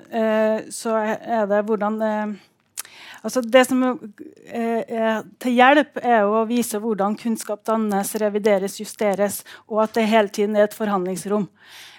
[0.73, 1.99] så er det hvordan
[3.27, 9.43] Altså det som er eh, til hjelp, er å vise hvordan kunnskap dannes, revideres, justeres,
[9.67, 11.49] og at det hele tiden er et forhandlingsrom.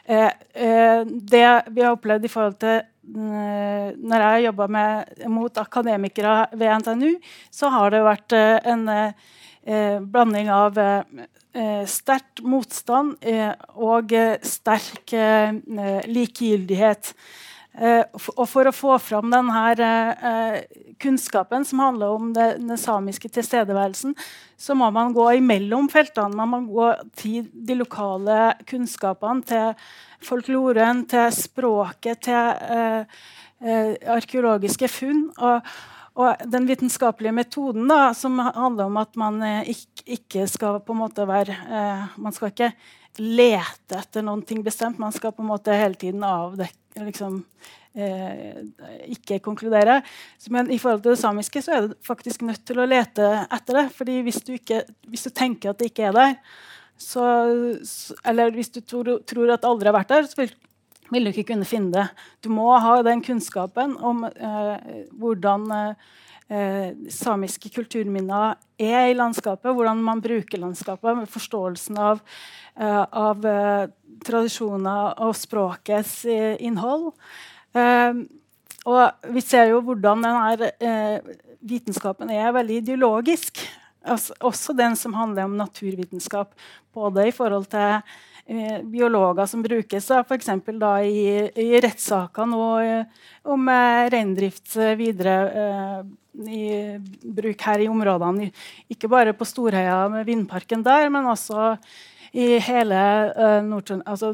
[0.10, 4.66] Eh, eh, det vi har opplevd i forhold til når jeg jobba
[5.34, 7.16] mot akademikere ved NTNU,
[7.50, 8.84] så har det vært en
[10.10, 10.78] blanding av
[11.90, 13.16] sterk motstand
[13.76, 14.14] og
[14.46, 15.14] sterk
[16.10, 17.14] likegyldighet.
[17.80, 19.62] Og for å få fram denne
[21.00, 24.16] kunnskapen som handler om det, den samiske tilstedeværelsen,
[24.60, 26.36] så må man gå imellom feltene.
[26.36, 29.74] Man må gå til de lokale kunnskapene, til
[30.26, 33.06] folkloren, til språket, til
[34.18, 35.30] arkeologiske funn.
[35.38, 35.62] Og,
[36.20, 41.00] og, den vitenskapelige metoden da, som handler om at man ikke, ikke, skal på en
[41.06, 41.56] måte være
[42.20, 42.74] Man skal ikke
[43.20, 45.00] lete etter noe bestemt.
[45.00, 47.44] Man skal på en måte hele tiden avdekke liksom,
[47.96, 48.64] eh,
[49.08, 50.02] Ikke konkludere.
[50.50, 53.74] Men i forhold til det samiske så er du faktisk nødt til å lete etter
[53.74, 53.92] det.
[53.94, 56.36] fordi hvis du, ikke, hvis du tenker at det ikke er der,
[57.00, 57.24] så,
[58.26, 60.54] eller hvis du tror, tror, at det aldri har vært der, så vil,
[61.10, 62.08] vil, du ikke kunne finne det.
[62.46, 70.02] Du må ha den kunnskapen om eh, hvordan eh, samiske kulturminner er i landskapet, hvordan
[70.06, 72.24] man bruker landskapet, med forståelsen av
[72.80, 73.90] Eh, av eh,
[74.24, 77.10] tradisjoner og språkets eh, innhold.
[77.76, 78.24] Uh,
[78.90, 80.70] og vi ser jo hvordan denne
[81.70, 83.60] vitenskapen er veldig ideologisk.
[84.02, 86.56] Altså, også den som handler om naturvitenskap.
[86.96, 88.00] Både i forhold til
[88.90, 90.50] biologer som brukes f.eks.
[91.06, 92.70] i, i rettssaker nå
[93.54, 93.70] om
[94.10, 95.36] reindrift videre
[96.48, 96.64] i
[97.24, 98.50] bruk her i områdene.
[98.90, 101.76] Ikke bare på Storheia med vindparken der, men også
[102.30, 103.02] i hele
[103.34, 104.34] uh, Nord-Trøndelag, altså,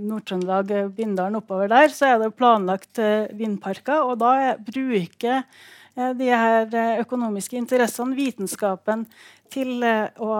[0.00, 3.00] Nord Bindalen oppover der, så er det planlagt
[3.36, 4.04] vindparker.
[4.08, 5.44] Og da bruker
[5.96, 9.06] de her økonomiske interessene vitenskapen
[9.52, 10.32] til å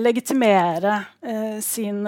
[0.00, 0.98] legitimere
[1.64, 2.06] sin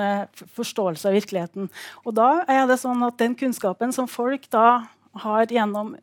[0.57, 1.67] forståelse av virkeligheten.
[2.07, 4.69] Og da er det sånn at den kunnskapen som folk da
[5.23, 5.95] har gjennom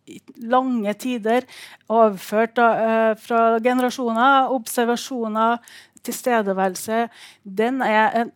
[0.41, 1.45] lange tider
[1.91, 5.59] overført uh, fra generasjoner, observasjoner,
[6.05, 7.07] tilstedeværelse,
[7.43, 8.31] den er en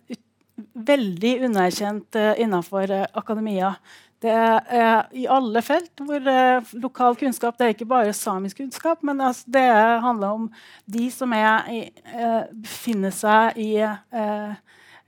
[0.74, 3.76] veldig underkjent eh, innenfor uh, akademia.
[4.20, 9.04] Det er i alle felt hvor uh, lokal kunnskap Det er ikke bare samisk kunnskap,
[9.08, 9.64] men altså, det
[10.04, 10.50] handler om
[10.92, 11.70] de som er,
[12.12, 13.72] uh, befinner seg i,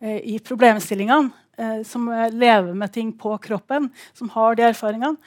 [0.02, 1.38] i problemstillingene.
[1.86, 5.18] som lever med ting på kroppen, som har de erfaringene.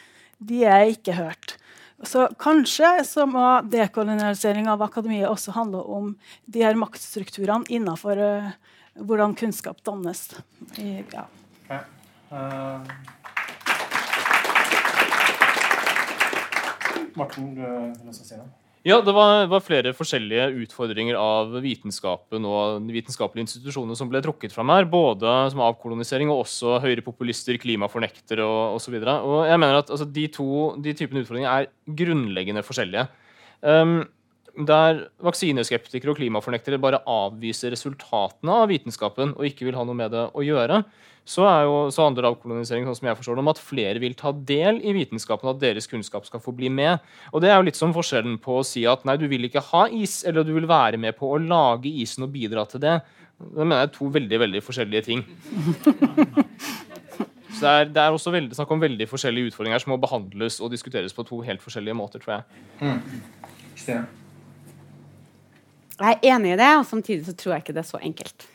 [0.40, 1.54] De er ikke hørt.
[2.02, 6.12] Så kanskje så må dekolonialisering av akademiet også handle om
[6.50, 8.50] de her maktstrukturene innenfor uh,
[8.98, 10.26] hvordan kunnskap dannes.
[10.78, 11.26] I, ja.
[11.64, 11.84] okay.
[12.32, 13.13] uh,
[17.18, 18.50] Morten, du har lyst si noe?
[18.84, 24.52] Ja, det var, var, flere forskjellige utfordringer av vitenskapen og vitenskapelige institusjonene som ble trukket
[24.52, 24.84] fram her.
[24.92, 28.98] Både som avkolonisering og også høyrepopulister, klimafornektere og osv.
[29.00, 30.48] Jeg mener at altså, de to
[30.84, 33.06] de typene utfordringer er grunnleggende forskjellige.
[33.64, 34.02] Um,
[34.54, 40.14] der vaksineskeptikere og klimafornektere bare avviser resultatene av vitenskapen og ikke vil ha noe med
[40.14, 40.82] det å gjøre,
[41.24, 44.30] så, jo, så handler avkolonisering sånn som jeg forstår det, om at flere vil ta
[44.36, 47.00] del i vitenskapen, at deres kunnskap skal få bli med.
[47.32, 49.64] Og Det er jo litt som forskjellen på å si at nei, du vil ikke
[49.72, 52.98] ha is, eller du vil være med på å lage isen og bidra til det.
[53.40, 55.24] Det mener jeg er to veldig veldig forskjellige ting.
[57.54, 60.58] Så det er, det er også veldig, snakk om veldig forskjellige utfordringer som må behandles
[60.60, 62.60] og diskuteres på to helt forskjellige måter, tror jeg.
[62.82, 63.00] Mm.
[66.00, 68.46] Jeg er enig i det, og samtidig så tror jeg ikke det er så enkelt.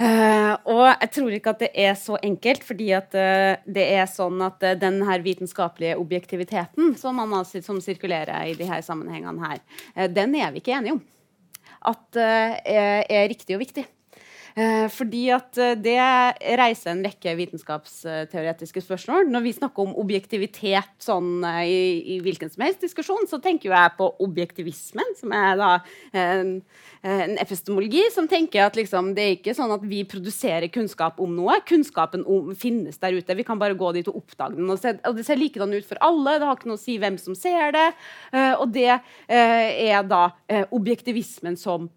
[0.00, 4.06] Uh, og jeg tror ikke at det er så enkelt, fordi at uh, det er
[4.08, 9.42] sånn at uh, den her vitenskapelige objektiviteten som, man, som sirkulerer i de her sammenhengene
[9.44, 11.02] her, den er vi ikke enige om
[11.92, 13.82] at er, er riktig og viktig.
[14.52, 15.96] Eh, fordi at eh, det
[16.60, 19.30] reiser en rekke vitenskapsteoretiske spørsmål.
[19.32, 21.82] Når vi snakker om objektivitet sånn, eh, i,
[22.14, 25.70] i, hvilken som helst diskusjon, så tenker jeg på objektivismen, som er da
[26.12, 26.54] en,
[27.08, 31.32] en epistemologi som tenker at liksom, det er ikke sånn at vi produserer kunnskap om
[31.38, 31.56] noe.
[31.68, 33.38] Kunnskapen om, finnes der ute.
[33.38, 34.68] Vi kan bare gå dit og oppdage den.
[34.68, 36.36] Og, se, og det ser likedan ut for alle.
[36.36, 37.88] Det har ikke noe å si hvem som ser det.
[38.60, 38.98] og det
[39.32, 40.22] er da
[40.74, 41.88] objektivismen som,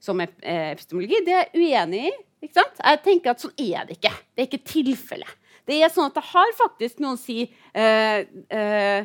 [0.00, 1.24] som epistemologi teknologi.
[1.24, 2.16] Det er jeg uenig i.
[2.40, 2.80] Ikke sant?
[2.80, 4.12] Jeg tenker at Sånn er det ikke.
[4.34, 5.38] Det er ikke tilfellet.
[5.66, 7.44] Det er sånn at det har faktisk noen å si
[7.76, 8.20] uh,
[8.50, 9.02] uh,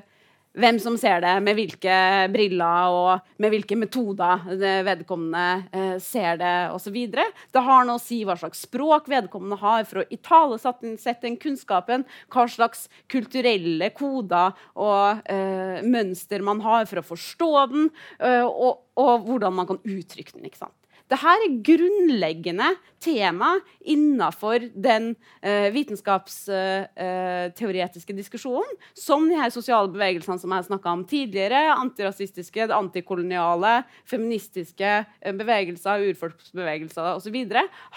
[0.56, 1.96] hvem som ser det, med hvilke
[2.32, 4.46] briller og med hvilke metoder
[4.88, 5.44] vedkommende
[5.76, 6.96] uh, ser det osv.
[6.96, 12.08] Det har noe å si hva slags språk vedkommende har for å italesette den kunnskapen,
[12.34, 17.92] hva slags kulturelle koder og uh, mønster man har for å forstå den,
[18.24, 20.48] uh, og, og, hvordan man kan uttrykke den.
[20.48, 20.80] ikke sant?
[21.06, 22.66] Dette er grunnleggende
[23.06, 28.66] tema innenfor den uh, vitenskapsteoretiske uh, diskusjonen
[28.98, 36.10] som de her sosiale bevegelsene som jeg snakka om tidligere, antirasistiske, antikoloniale, feministiske uh, bevegelser,
[36.10, 37.38] urfolksbevegelser osv.,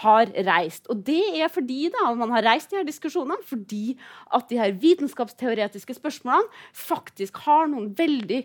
[0.05, 0.85] har reist.
[0.93, 3.97] Og det er fordi da, man har reist de her diskusjonene fordi
[4.37, 6.45] at de her vitenskapsteoretiske spørsmålene
[6.77, 8.41] faktisk har noen veldig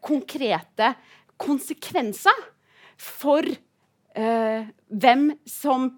[0.00, 0.94] konkrete
[1.40, 2.36] konsekvenser
[3.00, 3.40] for
[4.14, 5.90] eh, hvem som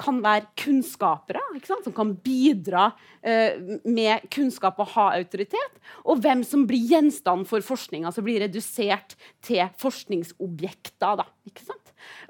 [0.00, 2.86] kan være kunnskapere, som kan bidra
[3.20, 8.40] eh, med kunnskap og ha autoritet, og hvem som blir gjenstand for forskning, altså blir
[8.40, 11.20] redusert til forskningsobjekter.
[11.20, 11.26] Da,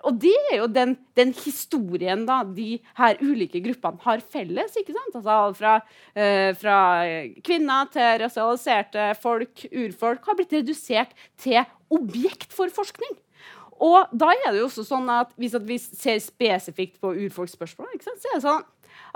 [0.09, 4.77] og det er jo den, den historien da, de her ulike gruppene har felles.
[4.81, 5.23] Altså,
[5.59, 5.79] fra,
[6.15, 6.79] eh, fra
[7.47, 11.61] kvinner til rasialiserte folk, urfolk, har blitt redusert til
[11.93, 13.19] objekt for forskning.
[13.81, 17.95] Og da er det jo også sånn at hvis at vi ser spesifikt på urfolksspørsmål,
[18.05, 18.67] så er det sånn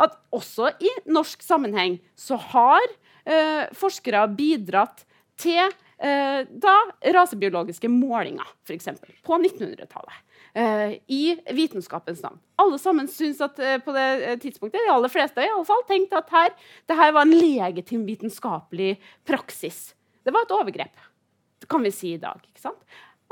[0.01, 2.85] at også i norsk sammenheng så har
[3.29, 5.05] eh, forskere bidratt
[5.39, 6.77] til eh, da
[7.15, 8.89] rasebiologiske målinger, f.eks.
[9.27, 10.23] på 1900-tallet.
[10.55, 12.39] eh, i vitenskapens navn.
[12.57, 15.83] Alle sammen syns at eh, på det eh, tidspunktet, de aller fleste i alle fall,
[15.89, 16.55] tenkte at her,
[16.89, 18.95] det her var en legitim vitenskapelig
[19.27, 19.93] praksis.
[20.25, 21.11] Det var et overgrep,
[21.69, 22.41] kan vi si i dag.
[22.53, 22.81] ikke sant?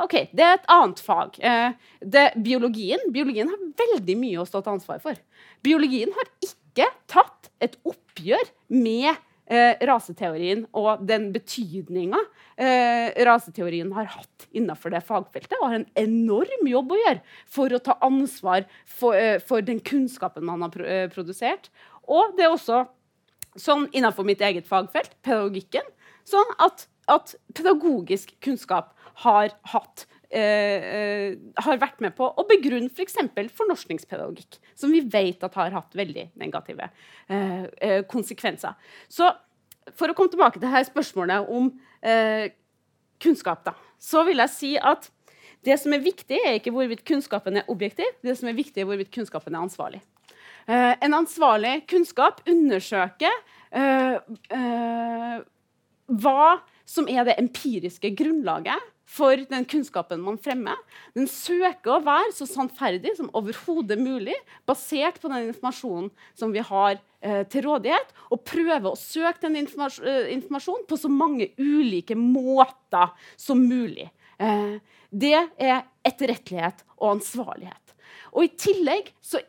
[0.02, 1.36] Ok, Det er et annet fag.
[1.38, 5.18] Eh, det, biologien, biologien har veldig mye å stå til ansvar for.
[5.62, 9.12] Biologien har ikke tatt et oppgjør med
[9.46, 12.18] eh, raseteorien og den betydninga
[12.56, 17.22] eh, raseteorien har hatt innenfor det fagfeltet, og har en enorm jobb å gjøre
[17.58, 21.70] for å ta ansvar for, eh, for den kunnskapen man har pro eh, produsert.
[22.10, 22.84] Og det er også
[23.60, 25.86] sånn innenfor mitt eget fagfelt, pedagogikken,
[26.26, 28.96] sånn at, at pedagogisk kunnskap
[29.26, 33.18] har hatt Uh, har vært med på å begrunne f.eks.
[33.20, 36.86] For fornorskningspedagogikk, som vi vet at har hatt veldig negative
[37.28, 37.66] uh,
[38.08, 38.72] konsekvenser.
[39.12, 39.28] Så
[39.92, 41.68] for å komme tilbake til her spørsmålet om
[43.20, 45.10] kunnskap, da, så vil jeg si at
[45.66, 48.88] det som er viktig, er ikke hvorvidt kunnskapen er objektiv, det som er viktig, er
[48.88, 50.00] hvorvidt kunnskapen er ansvarlig.
[50.70, 53.36] en ansvarlig kunnskap undersøker
[56.08, 56.48] hva
[56.88, 60.78] som er det empiriske grunnlaget for den kunnskapen man fremmer.
[61.16, 64.36] Den søker å være så sannferdig som overhodet mulig,
[64.68, 69.60] basert på den informasjonen som vi har eh, til rådighet, og prøver å søke den
[69.64, 74.08] informas eh, informasjonen på så mange ulike måter som mulig.
[74.40, 74.78] Eh,
[75.12, 77.78] det er etterrettelighet og ansvarlighet.
[78.32, 79.42] Og I tillegg så,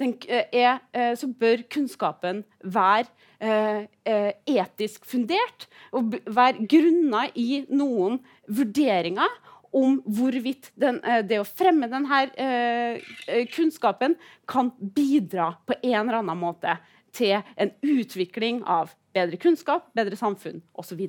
[0.00, 3.10] den, eh, er, eh, så bør kunnskapen være
[3.42, 9.40] etisk fundert og være grunna i noen vurderinger
[9.72, 14.16] om hvorvidt den, eh, det å fremme denne eh, kunnskapen
[14.48, 16.76] kan bidra på en eller annen måte
[17.12, 21.00] til en utvikling av bedre kunnskap, bedre samfunn osv.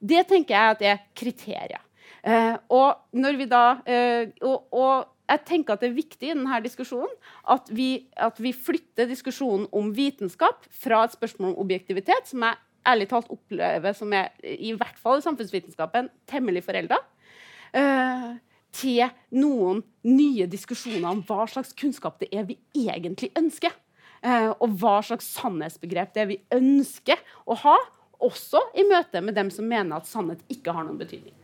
[0.00, 1.82] Det tenker jeg at er kriterier.
[2.22, 6.32] Eh, og når vi da eh, og, og jeg tenker at det er viktig i
[6.34, 7.12] denne diskusjonen
[7.52, 12.60] at vi, at vi, flytter diskusjonen om vitenskap fra et spørsmål om objektivitet, som jeg
[12.86, 17.00] ærlig talt opplever som er, i hvert fall i samfunnsvitenskapen, temmelig forelda,
[17.74, 18.36] uh,
[18.76, 19.02] til
[19.34, 23.74] noen nye diskusjoner om hva slags kunnskap det er vi egentlig ønsker.
[24.22, 27.76] Uh, og hva slags sannhetsbegrep det er vi ønsker å ha,
[28.22, 31.35] også i møte med dem som mener at sannhet ikke har noen betydning.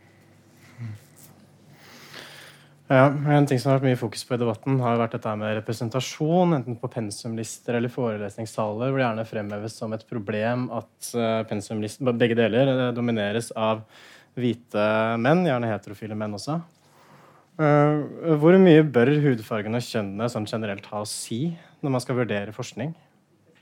[2.93, 5.55] Ja, En ting som har vært mye fokus på i debatten, har vært dette med
[5.57, 11.39] representasjon, enten på pensumlister eller forelesningssaler, hvor det gjerne fremheves som et problem at eh,
[11.49, 13.81] pensumlister, begge deler, eh, domineres av
[14.37, 14.85] hvite
[15.23, 16.59] menn, gjerne heterofile menn også.
[17.65, 21.47] Eh, hvor mye bør hudfargen og kjønnet sånn generelt ha å si
[21.81, 22.93] når man skal vurdere forskning?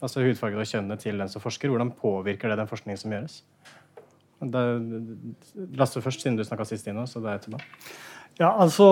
[0.02, 1.72] Altså hudfargen og kjønnet til den som forsker.
[1.72, 3.44] Hvordan påvirker det den forskningen som gjøres?
[5.78, 7.62] Lasse først, siden du snakka sist, Ino, så det er etterpå.
[8.40, 8.86] Ja, altså,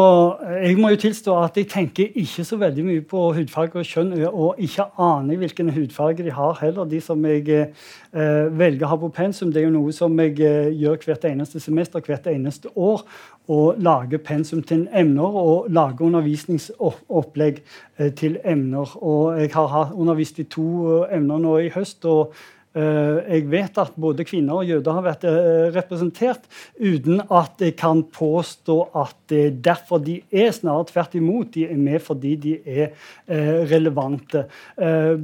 [0.64, 4.12] Jeg må jo tilstå at jeg tenker ikke så veldig mye på hudfarge og kjønn,
[4.28, 9.00] og ikke aner hvilken hudfarge de har heller, de som jeg eh, velger å ha
[9.00, 9.54] på pensum.
[9.54, 13.06] Det er jo noe som jeg eh, gjør hvert eneste semester, hvert eneste år.
[13.50, 17.64] Og lager pensum til emner og lager undervisningsopplegg
[17.98, 18.92] eh, til emner.
[19.02, 20.70] Og jeg har undervist i to
[21.00, 22.06] eh, emner nå i høst.
[22.06, 22.36] og
[22.78, 26.44] jeg vet at både kvinner og jøder har vært eh, representert,
[26.78, 30.52] uten at jeg kan påstå at det er derfor de er.
[30.54, 31.50] Snarere tvert imot.
[31.56, 32.92] De er med fordi de er
[33.28, 34.46] eh, relevante.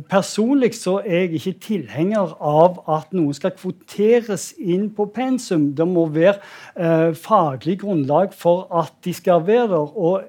[0.10, 5.70] Personlig så er jeg ikke tilhenger av at noen skal kvoteres inn på pensum.
[5.78, 9.94] Det må være faglig grunnlag for at de skal være der.
[9.96, 10.26] Og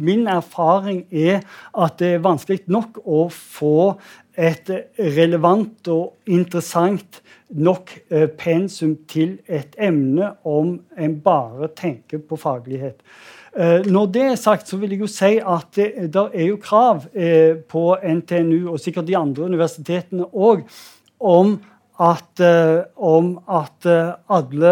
[0.00, 1.44] min erfaring er
[1.76, 3.96] at det er vanskelig nok å få
[4.40, 7.20] et relevant og interessant
[7.50, 13.02] nok eh, pensum til et emne om en bare tenker på faglighet.
[13.56, 16.60] Eh, når det er sagt, så vil jeg jo si at det, det er jo
[16.62, 20.64] krav eh, på NTNU og sikkert de andre universitetene òg
[21.20, 21.58] om
[22.00, 22.40] at,
[22.96, 23.84] om at
[24.32, 24.70] alle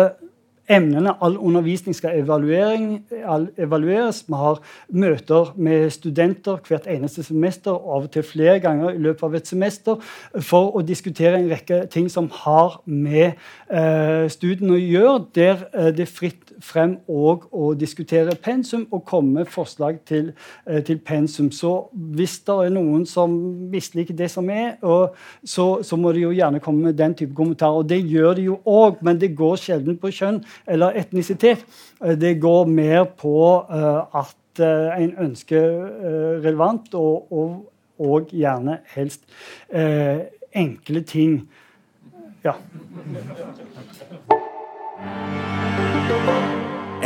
[0.69, 1.15] emnene.
[1.23, 4.25] All undervisning skal evalueres.
[4.29, 9.03] Vi har møter med studenter hvert eneste semester, og av og til flere ganger i
[9.03, 9.97] løpet av et semester,
[10.41, 13.39] for å diskutere en rekke ting som har med
[13.71, 19.05] eh, studiene å gjøre, der eh, det er fritt frem òg å diskutere pensum og
[19.09, 20.33] komme med forslag til,
[20.67, 21.51] eh, til, pensum.
[21.55, 23.35] Så hvis det er noen som
[23.73, 25.15] misliker det som er, og,
[25.45, 27.83] så, så, må de jo gjerne komme med den type kommentarer.
[27.83, 31.65] Og det gjør de jo òg, men det går sjelden på kjønn eller etnisitet.
[32.05, 33.39] Eh, det går mer på
[33.71, 37.57] uh, at uh, en ønsker relevant og, og,
[37.99, 39.25] og, gjerne helst
[40.55, 41.41] enkle ting.
[42.45, 42.55] Ja.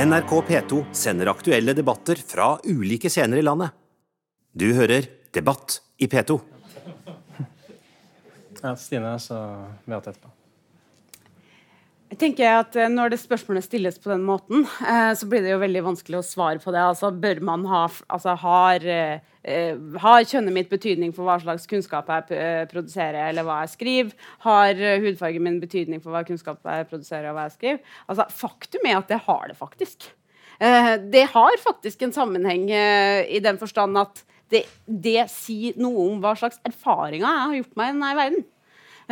[0.03, 3.73] NRK P2 sender aktuelle debatter fra ulike scener i landet.
[4.53, 6.41] Du hører Debatt i P2.
[8.63, 9.39] Ja, Stine, så
[9.89, 10.42] Beate etterpå.
[12.13, 15.55] Jeg tenker at eh, Når det spørsmålet stilles på den måten, eh, så blir det
[15.55, 16.83] jo veldig vanskelig å svare på det.
[16.85, 22.11] Altså, bør man ha, altså, har, eh, har kjønnet mitt betydning for hva slags kunnskap
[22.13, 24.29] jeg produserer, eller hva jeg skriver?
[24.45, 27.97] Har hudfargen min betydning for hva kunnskap jeg produserer, og hva jeg skriver?
[28.05, 30.13] Altså, faktum er at det har det faktisk.
[30.63, 34.21] Det har faktisk en sammenheng i den forstand at
[34.53, 38.45] det, det sier noe om hva slags erfaringer jeg har gjort meg i denne verden.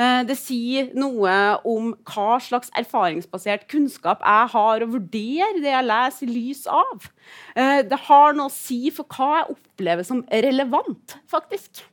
[0.00, 1.34] Eh, det sier noe
[1.68, 7.10] om hva slags erfaringsbasert kunnskap jeg har å vurdere det jeg leser i lys av.
[7.54, 11.84] Eh, det har noe å si for hva jeg opplever som relevant, faktisk.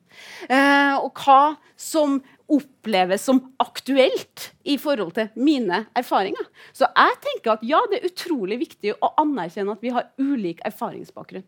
[0.49, 6.45] Eh, og hva som oppleves som aktuelt i forhold til mine erfaringer.
[6.71, 10.61] Så jeg tenker at ja, det er utrolig viktig å anerkjenne at vi har ulik
[10.67, 11.43] erfaringsbakgrunn.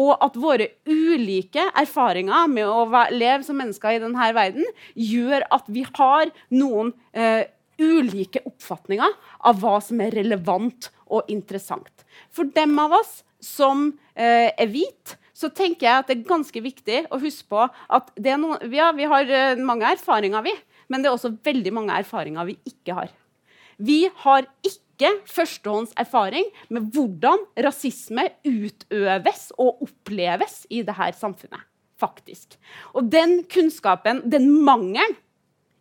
[0.00, 2.82] Og at våre ulike erfaringer med å
[3.14, 4.66] leve som mennesker i denne verden
[4.98, 7.46] gjør at vi har noen eh,
[7.80, 9.16] ulike oppfatninger
[9.46, 12.04] av hva som er relevant og interessant.
[12.34, 16.62] For dem av oss som eh, er hvite, så tenker jeg at det er ganske
[16.62, 20.52] viktig å huske på at noen, ja, vi har eh, mange erfaringer, vi,
[20.92, 23.10] men det er også veldig mange erfaringer vi ikke har.
[23.80, 31.66] Vi har ikke førstehånds erfaring med hvordan rasisme utøves og oppleves i dette samfunnet.
[32.00, 32.56] faktisk.
[32.96, 35.18] Og den kunnskapen, den mangelen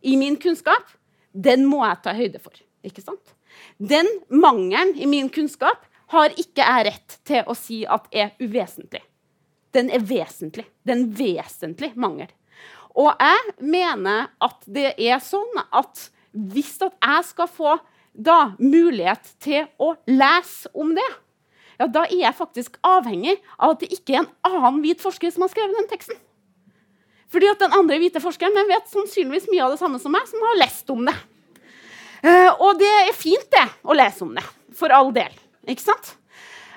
[0.04, 0.90] i min kunnskap,
[1.32, 2.52] den må jeg ta høyde for.
[2.84, 3.36] Ikke sant?
[3.80, 9.00] Den mangelen i min kunnskap har ikke jeg rett til å si at er uvesentlig
[9.76, 10.66] den er vesentlig.
[10.84, 12.30] Det er en vesentlig mangel.
[12.98, 17.78] Og jeg mener at det er sånn at hvis at jeg skal få
[18.14, 21.10] da mulighet til å lese om det,
[21.80, 25.32] ja, da er jeg faktisk avhengig av at det ikke er en annen hvit forsker
[25.32, 26.20] som har skrevet den teksten.
[27.30, 30.26] Fordi at den andre hvite forskeren den vet sannsynligvis mye av det samme som meg,
[30.28, 31.16] som har lest om det.
[32.26, 34.44] Uh, og det er fint, det, å lese om det.
[34.76, 35.32] For all del.
[35.70, 36.16] Ikke sant?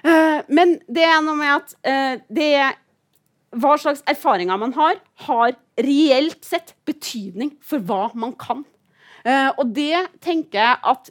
[0.04, 2.76] Uh, men det er noe med at uh, det er
[3.52, 8.64] hva slags erfaringer man har, har reelt sett betydning for hva man kan.
[9.22, 11.10] Uh, og det tenker jeg at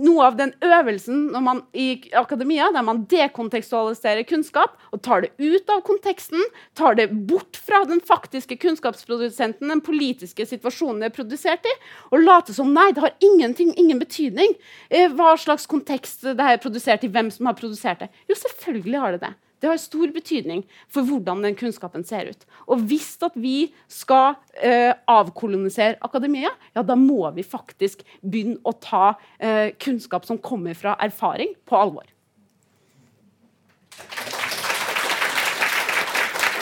[0.00, 5.68] noe av den øvelsen man, i akademia, der man dekontekstualiserer kunnskap og tar det ut
[5.72, 6.40] av konteksten,
[6.78, 11.76] tar det bort fra den faktiske kunnskapsprodusenten, den politiske situasjonen det er produsert i,
[12.08, 16.62] og later som nei, det har ingenting, ingen betydning uh, hva slags kontekst det er
[16.62, 18.12] produsert i, hvem som har produsert det.
[18.32, 19.34] Jo, selvfølgelig har det det.
[19.62, 22.40] Det har stor betydning for hvordan den kunnskapen ser ut.
[22.66, 28.74] Og hvis at vi skal eh, avkolonisere akademia, ja, da må vi faktisk begynne å
[28.74, 32.10] ta eh, kunnskap som kommer fra erfaring, på alvor.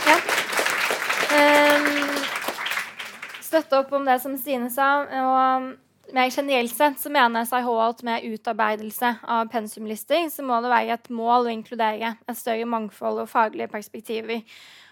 [0.04, 0.20] Ja.
[1.30, 2.18] Um,
[3.40, 4.90] støtte opp om det som Stine sa.
[5.08, 5.70] og
[6.16, 10.96] mer generelt sett så mener SIH at med utarbeidelse av pensumlister så må det være
[10.96, 14.42] et mål å inkludere et større mangfold og faglige perspektiver.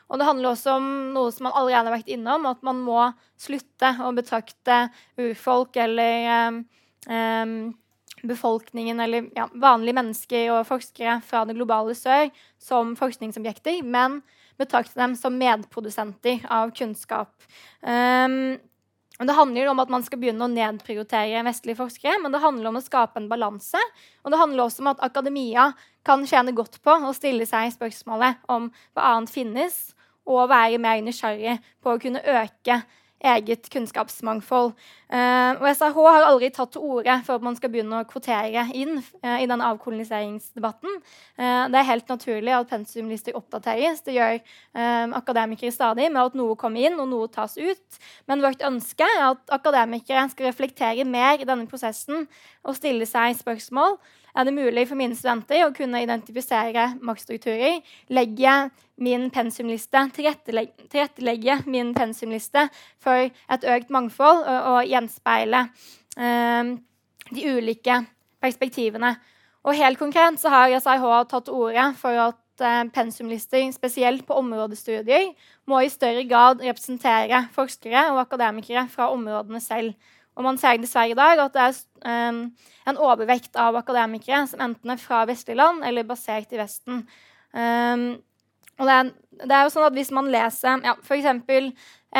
[0.09, 3.11] Og det handler også om noe som man allerede har vært innom, at man må
[3.41, 4.87] slutte å betrakte
[5.21, 6.63] urfolk eller
[7.09, 7.59] um,
[8.23, 14.23] befolkningen eller ja, vanlige mennesker og forskere fra det globale sør som forskningsobjekter, men
[14.59, 17.31] betrakte dem som medprodusenter av kunnskap.
[17.85, 18.57] Um,
[19.27, 22.79] det handler om at man skal begynne å nedprioritere vestlige forskere, men det handler om
[22.79, 23.81] å skape en balanse.
[24.23, 25.73] Og det handler også om at akademia
[26.07, 29.81] kan tjene godt på å stille seg spørsmålet om hva annet finnes,
[30.29, 32.83] og være mer nysgjerrig på å kunne øke
[33.25, 34.75] eget kunnskapsmangfold.
[35.09, 38.67] Uh, og SRH har aldri tatt til orde for at man skal begynne å kvotere
[38.77, 40.99] inn uh, i den avkoloniseringsdebatten.
[41.41, 44.05] Uh, det er helt naturlig at pensumlister oppdateres.
[44.07, 44.39] Det gjør
[45.19, 47.99] akademikere stadig med at noe kommer inn og noe tas ut.
[48.31, 52.29] Men vårt ønske er at akademikere skal reflektere mer i denne prosessen
[52.63, 53.97] og stille seg spørsmål
[54.39, 57.81] er det mulig for mine studenter å kunne identifisere maktstrukturer,
[58.15, 58.55] legge
[59.03, 62.69] min pensumliste, tilrettelegge, tilrettelegge min pensumliste
[63.03, 65.65] for et økt mangfold og, og gjenspeile
[66.19, 66.77] eh,
[67.35, 68.03] de ulike
[68.43, 69.17] perspektivene.
[69.67, 74.39] Og helt konkret så har SIH tatt til orde for at eh, pensumlister, spesielt på
[74.39, 75.33] områdestudier,
[75.69, 79.99] må i større grad representere forskere og akademikere fra områdene selv.
[80.39, 82.45] Og man ser dessverre i dag at det er um,
[82.87, 87.03] en overvekt av akademikere som enten er fra vestlige land eller basert i Vesten.
[87.51, 88.13] Um,
[88.79, 89.11] og det er,
[89.43, 91.27] det er, jo sånn at Hvis man leser ja, f.eks.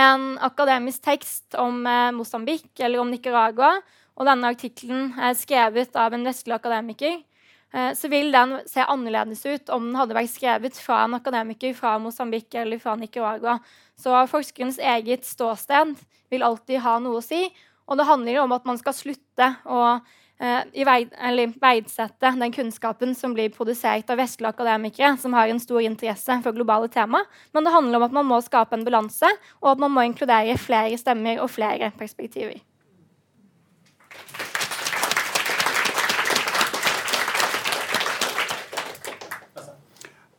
[0.03, 3.77] en akademisk tekst om eh, Mosambik eller om Nicaragua,
[4.19, 7.21] og denne artikkelen er skrevet av en vestlig akademiker,
[7.71, 11.77] eh, så vil den se annerledes ut om den hadde vært skrevet fra en akademiker
[11.79, 13.61] fra Mosambik eller fra Nicaragua.
[13.99, 15.95] Så forskerens eget ståsted
[16.33, 17.47] vil alltid ha noe å si.
[17.89, 23.33] Og det handler jo om at man skal slutte å eh, verdsette den kunnskapen som
[23.37, 27.25] blir produsert av vestlige akademikere som har en stor interesse for globale tema.
[27.57, 29.33] Men det handler om at man må skape en balanse,
[29.63, 32.61] og at man må inkludere flere stemmer og flere perspektiver.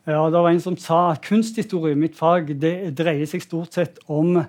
[0.08, 4.00] Ja, det var en som sa at kunsthistorie, mitt fag, det dreier seg stort sett
[4.10, 4.40] om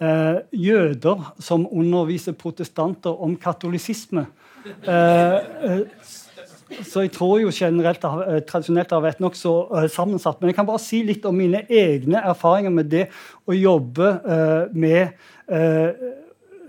[0.00, 4.26] eh, jøder som underviser protestanter om katolisisme.
[4.66, 5.80] Eh, eh,
[6.86, 10.38] så jeg tror jo generelt eh, tradisjonelt har vært nokså uh, sammensatt.
[10.40, 13.06] Men jeg kan bare si litt om mine egne erfaringer med det
[13.46, 14.12] å jobbe
[14.70, 15.16] med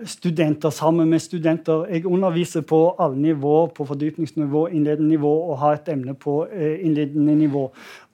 [0.09, 1.83] studenter sammen med studenter.
[1.93, 7.35] Jeg underviser på alle nivåer, på fordypningsnivå, innledende nivå og har et emne på innledende
[7.43, 7.67] nivå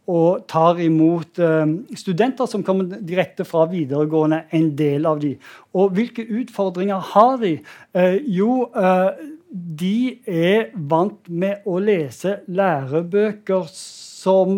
[0.07, 5.33] og tar imot eh, studenter som kommer direkte fra videregående, en del av de.
[5.75, 7.57] Og hvilke utfordringer har de?
[7.91, 14.55] Eh, jo, eh, de er vant med å lese lærebøker som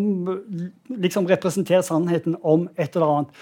[0.90, 3.42] liksom representerer sannheten om et eller annet.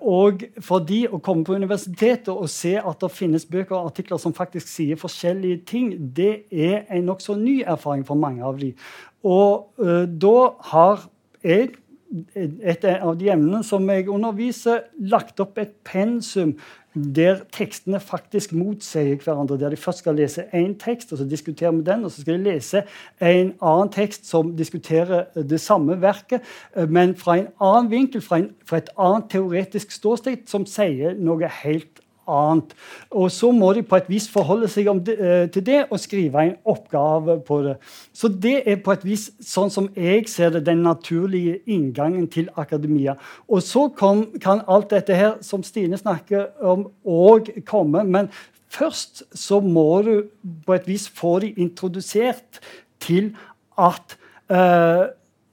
[0.00, 4.20] Og for de å komme på universitetet og se at det finnes bøker og artikler
[4.22, 8.70] som faktisk sier forskjellige ting, det er en nokså ny erfaring for mange av de.
[9.26, 9.82] Og
[10.22, 10.36] da
[10.70, 11.04] har
[11.44, 11.76] jeg,
[12.64, 16.54] et av de emnene som jeg underviser, lagt opp et pensum
[16.98, 19.58] der tekstene faktisk motsier hverandre.
[19.60, 22.04] Der de først skal lese én tekst, og så diskuterer vi den.
[22.04, 22.82] Og så skal de lese
[23.20, 26.42] en annen tekst som diskuterer det samme verket,
[26.88, 31.52] men fra en annen vinkel, fra, en, fra et annet teoretisk ståsted, som sier noe
[31.62, 32.74] helt annet.
[33.10, 36.44] Og så må de på et vis forholde seg det, eh, til det og skrive
[36.44, 37.76] en oppgave på det.
[38.12, 42.50] Så det er på et vis, sånn som jeg ser det, den naturlige inngangen til
[42.56, 43.16] akademia.
[43.48, 48.04] Og så kom, kan alt dette her som Stine snakker om, òg komme.
[48.04, 48.30] Men
[48.68, 50.14] først så må du
[50.66, 52.60] på et vis få de introdusert
[53.00, 53.32] til
[53.78, 54.16] at
[54.50, 55.08] uh,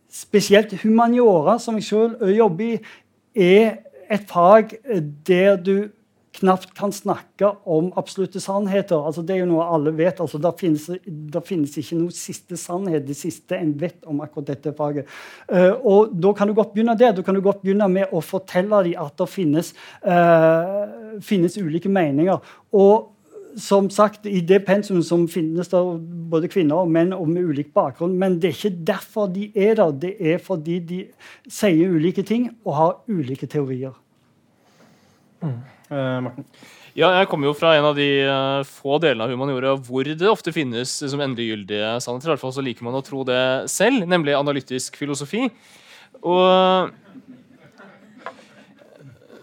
[0.09, 2.79] spesielt humaniora, som jeg sjøl jobber i,
[3.35, 3.77] er
[4.11, 4.77] et fag
[5.27, 5.89] der du
[6.35, 8.99] knapt kan snakke om absolutte sannheter.
[8.99, 10.19] Altså, det er jo noe alle vet.
[10.23, 10.85] Altså, det, finnes,
[11.47, 15.09] finnes ikke noe siste sannhet, det siste en vet om akkurat dette faget.
[15.49, 17.15] Uh, og Da kan du godt begynne der.
[17.15, 19.73] Du kan du godt begynne med å fortelle dem at det finnes,
[20.05, 22.41] uh, finnes ulike meninger.
[22.75, 23.11] Og
[23.55, 25.81] som sagt, I det pensumet som finnes det
[26.31, 28.17] både kvinner og menn og med ulik bakgrunn.
[28.19, 29.93] Men det er ikke derfor de er der.
[29.95, 30.99] Det er fordi de
[31.47, 33.95] sier ulike ting og har ulike teorier.
[35.41, 35.74] Mm.
[35.89, 36.47] Uh, Morten?
[36.95, 40.29] Ja, jeg kommer jo fra en av de uh, få delene av humaniora hvor det
[40.31, 42.31] ofte finnes som endegyldige sannheter.
[42.31, 45.49] I hvert fall så liker man å tro det selv, nemlig analytisk filosofi.
[46.23, 46.93] Og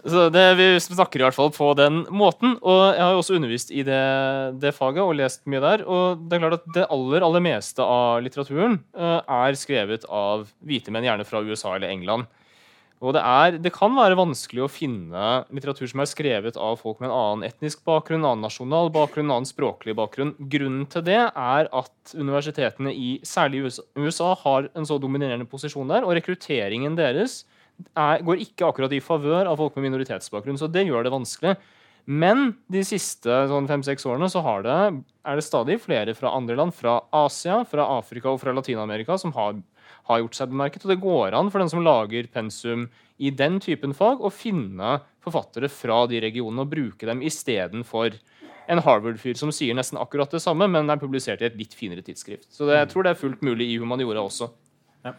[0.03, 2.57] så det, Vi snakker i hvert fall på den måten.
[2.59, 4.03] Og jeg har jo også undervist i det,
[4.59, 5.85] det, faget og lest mye der.
[5.87, 10.91] Og det er klart at det aller, aller meste av litteraturen er skrevet av hvite
[10.91, 12.27] menn, gjerne fra USA eller England.
[13.03, 17.01] Og det, er, det, kan være vanskelig å finne litteratur som er skrevet av folk
[17.01, 20.31] med en annen etnisk bakgrunn, en annen nasjonal bakgrunn, en annen språklig bakgrunn.
[20.39, 23.65] Grunnen til det er at universitetene i særlig
[23.99, 27.41] USA har en så dominerende posisjon der, og rekrutteringen deres
[27.91, 30.61] er, går ikke akkurat i favør av folk med minoritetsbakgrunn.
[30.61, 31.57] Så det gjør det vanskelig.
[32.03, 34.79] Men de siste sånn fem-seks årene så det,
[35.23, 39.35] er det stadig flere fra andre land, fra Asia, fra Afrika og fra Latin-Amerika, som
[39.35, 39.55] har
[40.09, 40.85] har gjort seg bemerket.
[40.85, 42.87] Og det går an for den som lager pensum
[43.17, 48.17] i den typen fag, å finne forfattere fra de regionene og bruke dem istedenfor
[48.71, 52.03] en Harvard-fyr som sier nesten akkurat det samme, men er publisert i et litt finere
[52.05, 52.47] tidsskrift.
[52.51, 54.49] Så det, jeg tror det er fullt mulig i humaniora også.
[55.03, 55.13] Ja.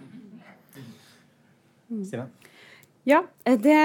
[2.05, 2.29] Stina?
[3.05, 3.81] Ja, det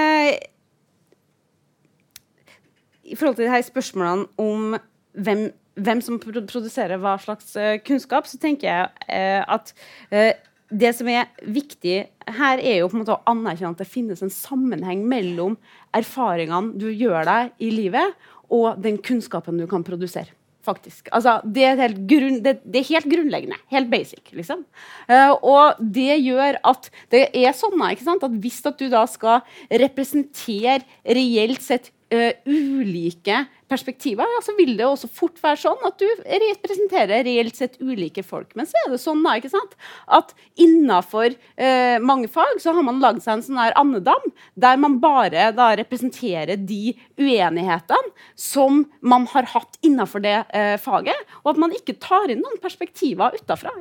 [3.04, 4.78] I forhold til de her spørsmålene om
[5.12, 9.74] hvem, hvem som produserer hva slags uh, kunnskap, så tenker jeg uh, at
[10.14, 10.32] uh,
[10.70, 11.96] det som er viktig
[12.30, 15.56] her, er jo på en måte å anerkjenne at det finnes en sammenheng mellom
[15.96, 18.14] erfaringene du gjør deg i livet,
[18.50, 20.30] og den kunnskapen du kan produsere.
[20.60, 21.08] Faktisk.
[21.16, 23.56] Altså, det, er helt grunn, det, det, er helt grunnleggende.
[23.72, 24.66] Helt basic, liksom.
[25.08, 29.40] Uh, og det gjør at det er sånn at hvis at du da skal
[29.80, 30.84] representere
[31.16, 36.06] reelt sett uh, ulike perspektiver, ja, så vil det også fort være sånn at du
[36.26, 38.52] representerer reelt sett ulike folk.
[38.58, 39.76] Men så er det sånn da, ikke sant?
[40.10, 44.80] at innafor eh, mange fag så har man lagd seg en sånn her andedam der
[44.80, 51.54] man bare da representerer de uenighetene som man har hatt innafor det eh, faget, og
[51.54, 53.74] at man ikke tar inn noen perspektiver utafra.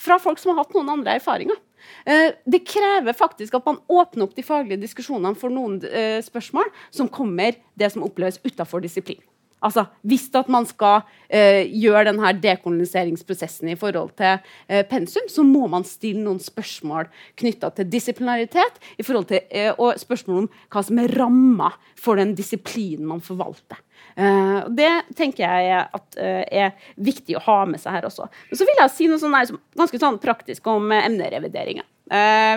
[0.00, 1.58] Fra folk som har hatt noen andre erfaringer.
[2.06, 6.70] Eh, det krever faktisk at man åpner opp de faglige diskusjonene for noen eh, spørsmål
[6.94, 9.22] som kommer det som oppleves utafor disiplin.
[9.64, 14.36] Altså, Hvis at man skal eh, gjøre denne dekoloniseringsprosessen i forhold til
[14.68, 17.08] eh, pensum, så må man stille noen spørsmål
[17.40, 22.20] knytta til disiplinaritet i forhold til, eh, og spørsmål om hva som er ramma for
[22.20, 23.80] den disiplinen man forvalter.
[24.14, 28.28] Uh, det tenker jeg at, uh, er viktig å ha med seg her også.
[28.50, 31.86] Men så vil jeg si noe sånn ganske sånn praktisk om uh, emnerevideringer.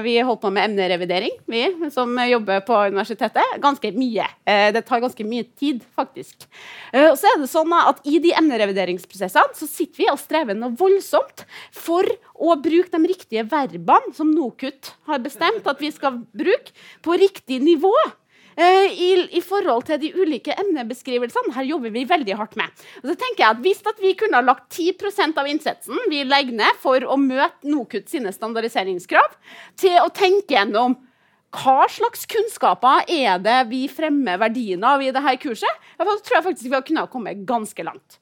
[0.04, 1.62] Vi holder på med emnerevidering, vi
[1.93, 3.54] som jobber på universitetet.
[3.64, 4.26] Ganske mye.
[4.76, 6.43] det tar ganske mye tid, faktisk.
[6.91, 10.76] og så er det sånn at I de emnerevideringsprosessene så sitter vi og strever noe
[10.76, 12.04] voldsomt for
[12.36, 17.62] å bruke de riktige verbene som NOKUT har bestemt at vi skal bruke, på riktig
[17.64, 17.95] nivå.
[18.58, 21.53] Eh, i, i, forhold til de ulike emnebeskrivelsene.
[21.53, 22.86] Her jobber vi veldig hardt med.
[23.03, 26.24] Og så tenker jeg at Hvis at vi kunne ha lagt 10% av innsatsen vi
[26.26, 29.36] legger ned for å møte NOKUT sine standardiseringskrav,
[29.78, 30.97] til å tenke gjennom
[31.58, 36.47] hva slags kunnskaper er det vi fremmer verdien av i dette kurset, så tror jeg
[36.49, 38.18] faktisk vi har kunnet komme ganske langt.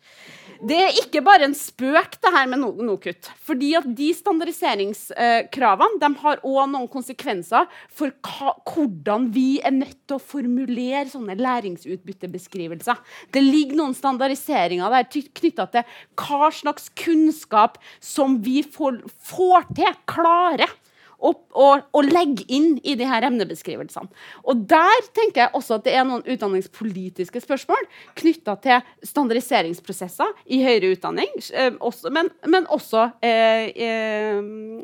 [0.63, 3.29] Det er ikke bare en spøk, det her med NOKUT.
[3.43, 9.99] fordi at de standardiseringskravene de har òg noen konsekvenser for hva, hvordan vi er nødt
[10.07, 12.95] til å formulere sånne læringsutbyttebeskrivelser.
[13.33, 15.83] Det ligger noen standardiseringer der knytta til
[16.15, 20.71] hva slags kunnskap som vi får, får til, klarer
[21.19, 24.09] og, og, og legge inn i de her emnebeskrivelsene.
[24.43, 27.87] Og Der tenker jeg også at det er noen utdanningspolitiske spørsmål
[28.19, 34.39] knytta til standardiseringsprosesser i høyere utdanning, eh, også, men, men, også eh, eh,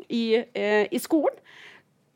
[0.08, 1.36] i, eh, i, skolen,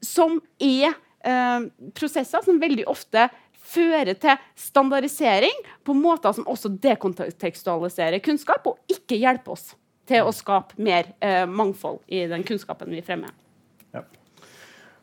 [0.04, 0.92] som er
[1.26, 3.28] eh, prosesser som veldig ofte
[3.66, 9.72] fører til standardisering på måter som også dekontekstualiserer kunnskap, og ikke hjelper oss
[10.06, 13.34] til å skape mer eh, mangfold i den kunnskapen vi fremmer.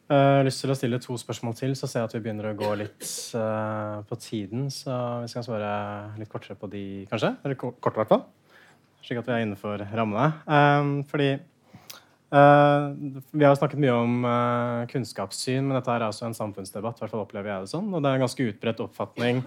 [0.04, 2.20] Jeg eh, har lyst til å stille to spørsmål til, så ser jeg at vi
[2.26, 3.06] begynner å gå litt
[3.40, 4.66] uh, på tiden.
[4.68, 4.92] Så
[5.24, 5.70] vi skal svare
[6.20, 7.30] litt kortere på de, kanskje?
[7.40, 8.26] Eller kort, i hvert fall.
[9.04, 10.26] Slik at vi er innenfor rammene.
[10.44, 11.30] Um, fordi
[12.36, 12.92] uh,
[13.32, 17.00] Vi har snakket mye om uh, kunnskapssyn, men dette er altså en samfunnsdebatt.
[17.00, 19.40] I hvert fall opplever jeg det sånn, og det er en ganske utbredt oppfatning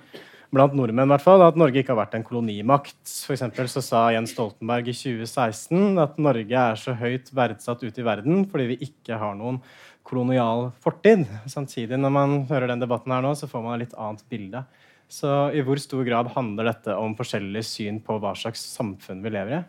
[0.55, 2.97] blant nordmenn hvert fall, at Norge ikke har vært en kolonimakt.
[3.27, 8.07] For så sa Jens Stoltenberg i 2016 at Norge er så høyt verdsatt ute i
[8.07, 9.61] verden fordi vi ikke har noen
[10.07, 11.27] kolonial fortid.
[11.51, 14.63] Samtidig, når man hører den debatten her nå, så får man et litt annet bilde.
[15.11, 19.35] Så i hvor stor grad handler dette om forskjellig syn på hva slags samfunn vi
[19.35, 19.63] lever i?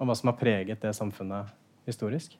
[0.00, 1.52] Og hva som har preget det samfunnet
[1.88, 2.36] historisk?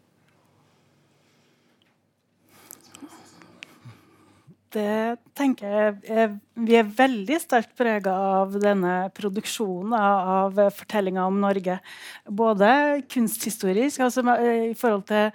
[4.75, 11.79] Det tenker jeg Vi er veldig sterkt prega av denne produksjonen av fortellinga om Norge.
[12.27, 12.71] Både
[13.11, 15.31] kunsthistorisk, altså i forhold til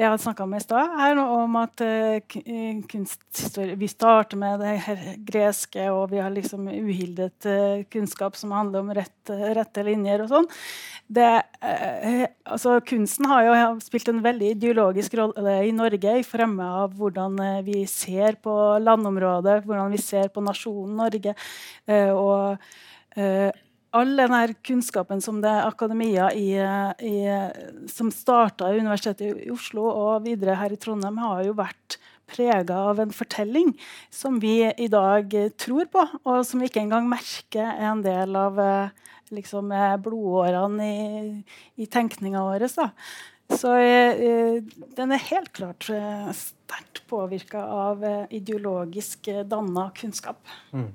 [0.00, 1.82] det jeg hadde snakka om i stad, her om at
[2.88, 8.54] kunsthistorie Vi starter med det her greske, og vi har liksom uhildet uh, kunnskap som
[8.56, 10.48] handler om rett, rette linjer og sånn.
[11.20, 17.36] Altså, kunsten har jo spilt en veldig ideologisk rolle i Norge i fremme av hvordan
[17.66, 21.34] vi ser på landområdet, hvordan vi ser på nasjonen Norge.
[22.14, 22.58] og
[23.90, 27.16] all den kunnskapen som det er akademia i, i,
[27.90, 31.98] som starta i Universitetet i Oslo og videre her i Trondheim, har jo vært
[32.30, 33.72] prega av en fortelling
[34.14, 38.38] som vi i dag tror på, og som vi ikke engang merker er en del
[38.38, 38.60] av
[39.34, 39.74] liksom,
[40.04, 41.32] blodårene i,
[41.82, 42.68] i tenkninga vår.
[43.50, 44.62] Så eh,
[44.96, 50.38] den er helt klart eh, sterkt påvirka av eh, ideologisk danna kunnskap.
[50.72, 50.90] Mm.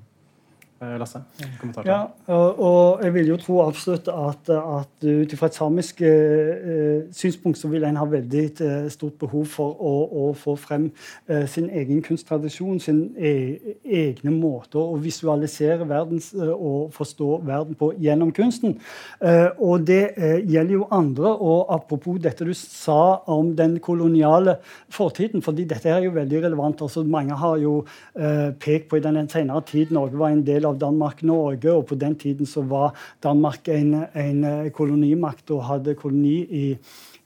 [0.82, 1.22] Eh, Lasse,
[1.60, 6.02] kommentar Ja, og, og, jeg vil jo tro absolutt at, at ut fra et samisk
[6.04, 10.90] eh, synspunkt så vil en ha veldig eh, stort behov for å, å få frem
[11.32, 13.32] eh, sin egen kunsttradisjon, sin e,
[13.88, 18.76] egne måter å visualisere verden eh, og forstå verden på gjennom kunsten.
[19.24, 20.12] Eh, og det
[20.44, 21.32] gjelder jo andre.
[21.32, 24.58] Og apropos dette du sa om den koloniale
[24.92, 26.84] fortiden, fordi dette er jo veldig relevant.
[26.84, 27.78] altså Mange har jo
[28.60, 31.72] pekt på i den senere tid Norge var en del av Danmark-Norge.
[31.72, 36.64] Og på den tiden så var Danmark en, en kolonimakt og hadde koloni i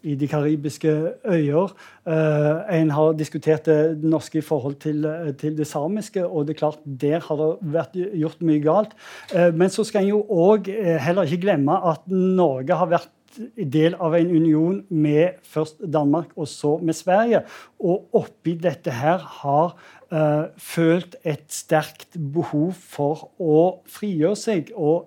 [0.02, 0.92] i de karibiske
[1.28, 1.72] øyer.
[2.08, 5.04] Uh, en har diskutert det norske i forhold til,
[5.38, 8.96] til, det samiske, og det er klart der har det vært gjort mye galt.
[9.34, 10.70] Uh, men så skal en jo òg
[11.04, 13.16] heller ikke glemme at Norge har vært
[13.54, 17.44] del av en union med først Danmark og så med Sverige.
[17.78, 19.76] Og oppi dette her har
[20.10, 25.06] følt et sterkt behov for å frigjøre seg og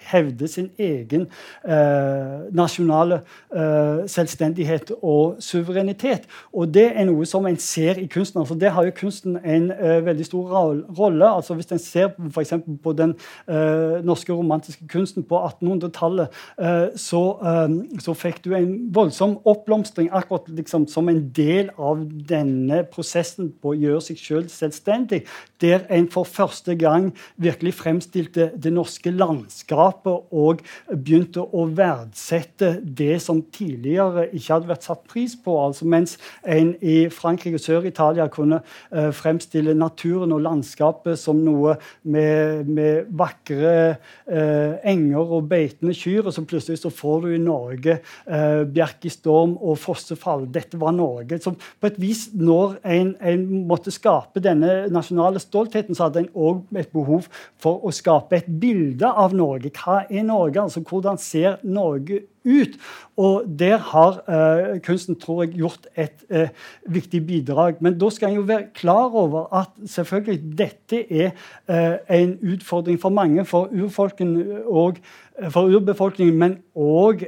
[0.00, 1.26] hevde sin egen
[1.64, 3.20] eh, nasjonale
[3.54, 6.26] eh, selvstendighet og suverenitet.
[6.52, 8.40] Og det er noe som en ser i kunsten.
[8.40, 10.50] altså Det har jo kunsten en eh, veldig stor
[10.98, 11.28] rolle.
[11.28, 12.54] altså Hvis en ser f.eks.
[12.82, 13.14] på den
[13.48, 16.28] eh, norske romantiske kunsten på 1800-tallet,
[16.60, 22.02] eh, så, eh, så, fikk du en voldsom oppblomstring akkurat liksom som en del av
[22.28, 25.24] denne prosessen på å gjøre seg selv selvstendig,
[25.60, 32.80] der en for første gang virkelig fremstilte det norske landskapet selskapet og begynte å verdsette
[32.82, 35.56] det som tidligere ikke hadde vært satt pris på.
[35.58, 38.60] Altså mens en i Frankrike og Sør-Italia kunne
[38.92, 46.26] eh, fremstille naturen og landskapet som noe med, med vakre eh, enger og beitende kyr,
[46.26, 50.46] og så plutselig så får du i Norge uh, bjerkestorm og fossefall.
[50.52, 51.38] Dette var Norge.
[51.42, 56.30] Så på et vis, når en, en måtte skape denne nasjonale stoltheten, så hadde en
[56.34, 57.28] òg et behov
[57.60, 59.72] for å skape et bilde av Norge.
[59.80, 60.60] Hva er Norge?
[60.60, 62.76] Altså, hvordan ser Norge ut?
[63.16, 66.48] Og der har eh, kunsten tror jeg, gjort et eh,
[66.86, 67.80] viktig bidrag.
[67.80, 71.30] Men da skal en jo være klar over at selvfølgelig dette er
[71.68, 75.00] eh, en utfordring for mange, for urfolken og
[75.48, 77.24] for urbefolkningen, men òg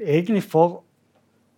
[0.00, 0.82] egentlig for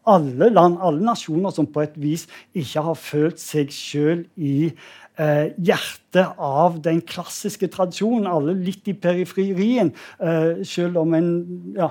[0.07, 2.26] alle land, alle nasjoner som på et vis
[2.59, 4.80] ikke har følt seg sjøl i eh,
[5.17, 8.31] hjertet av den klassiske tradisjonen.
[8.31, 11.29] Alle litt i periferien, eh, selv om en
[11.77, 11.91] ja,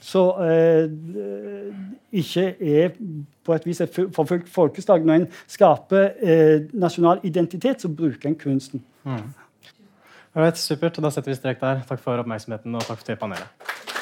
[0.00, 0.88] så eh,
[2.12, 2.94] ikke er
[3.44, 5.04] på et vis et forfulgt folkeslag.
[5.04, 8.84] Når en skaper eh, nasjonal identitet, så bruker en kunsten.
[9.04, 9.28] Mm.
[10.36, 11.00] Right, supert.
[11.02, 11.82] Da setter vi strek der.
[11.88, 13.97] Takk for oppmerksomheten og takk til panelet.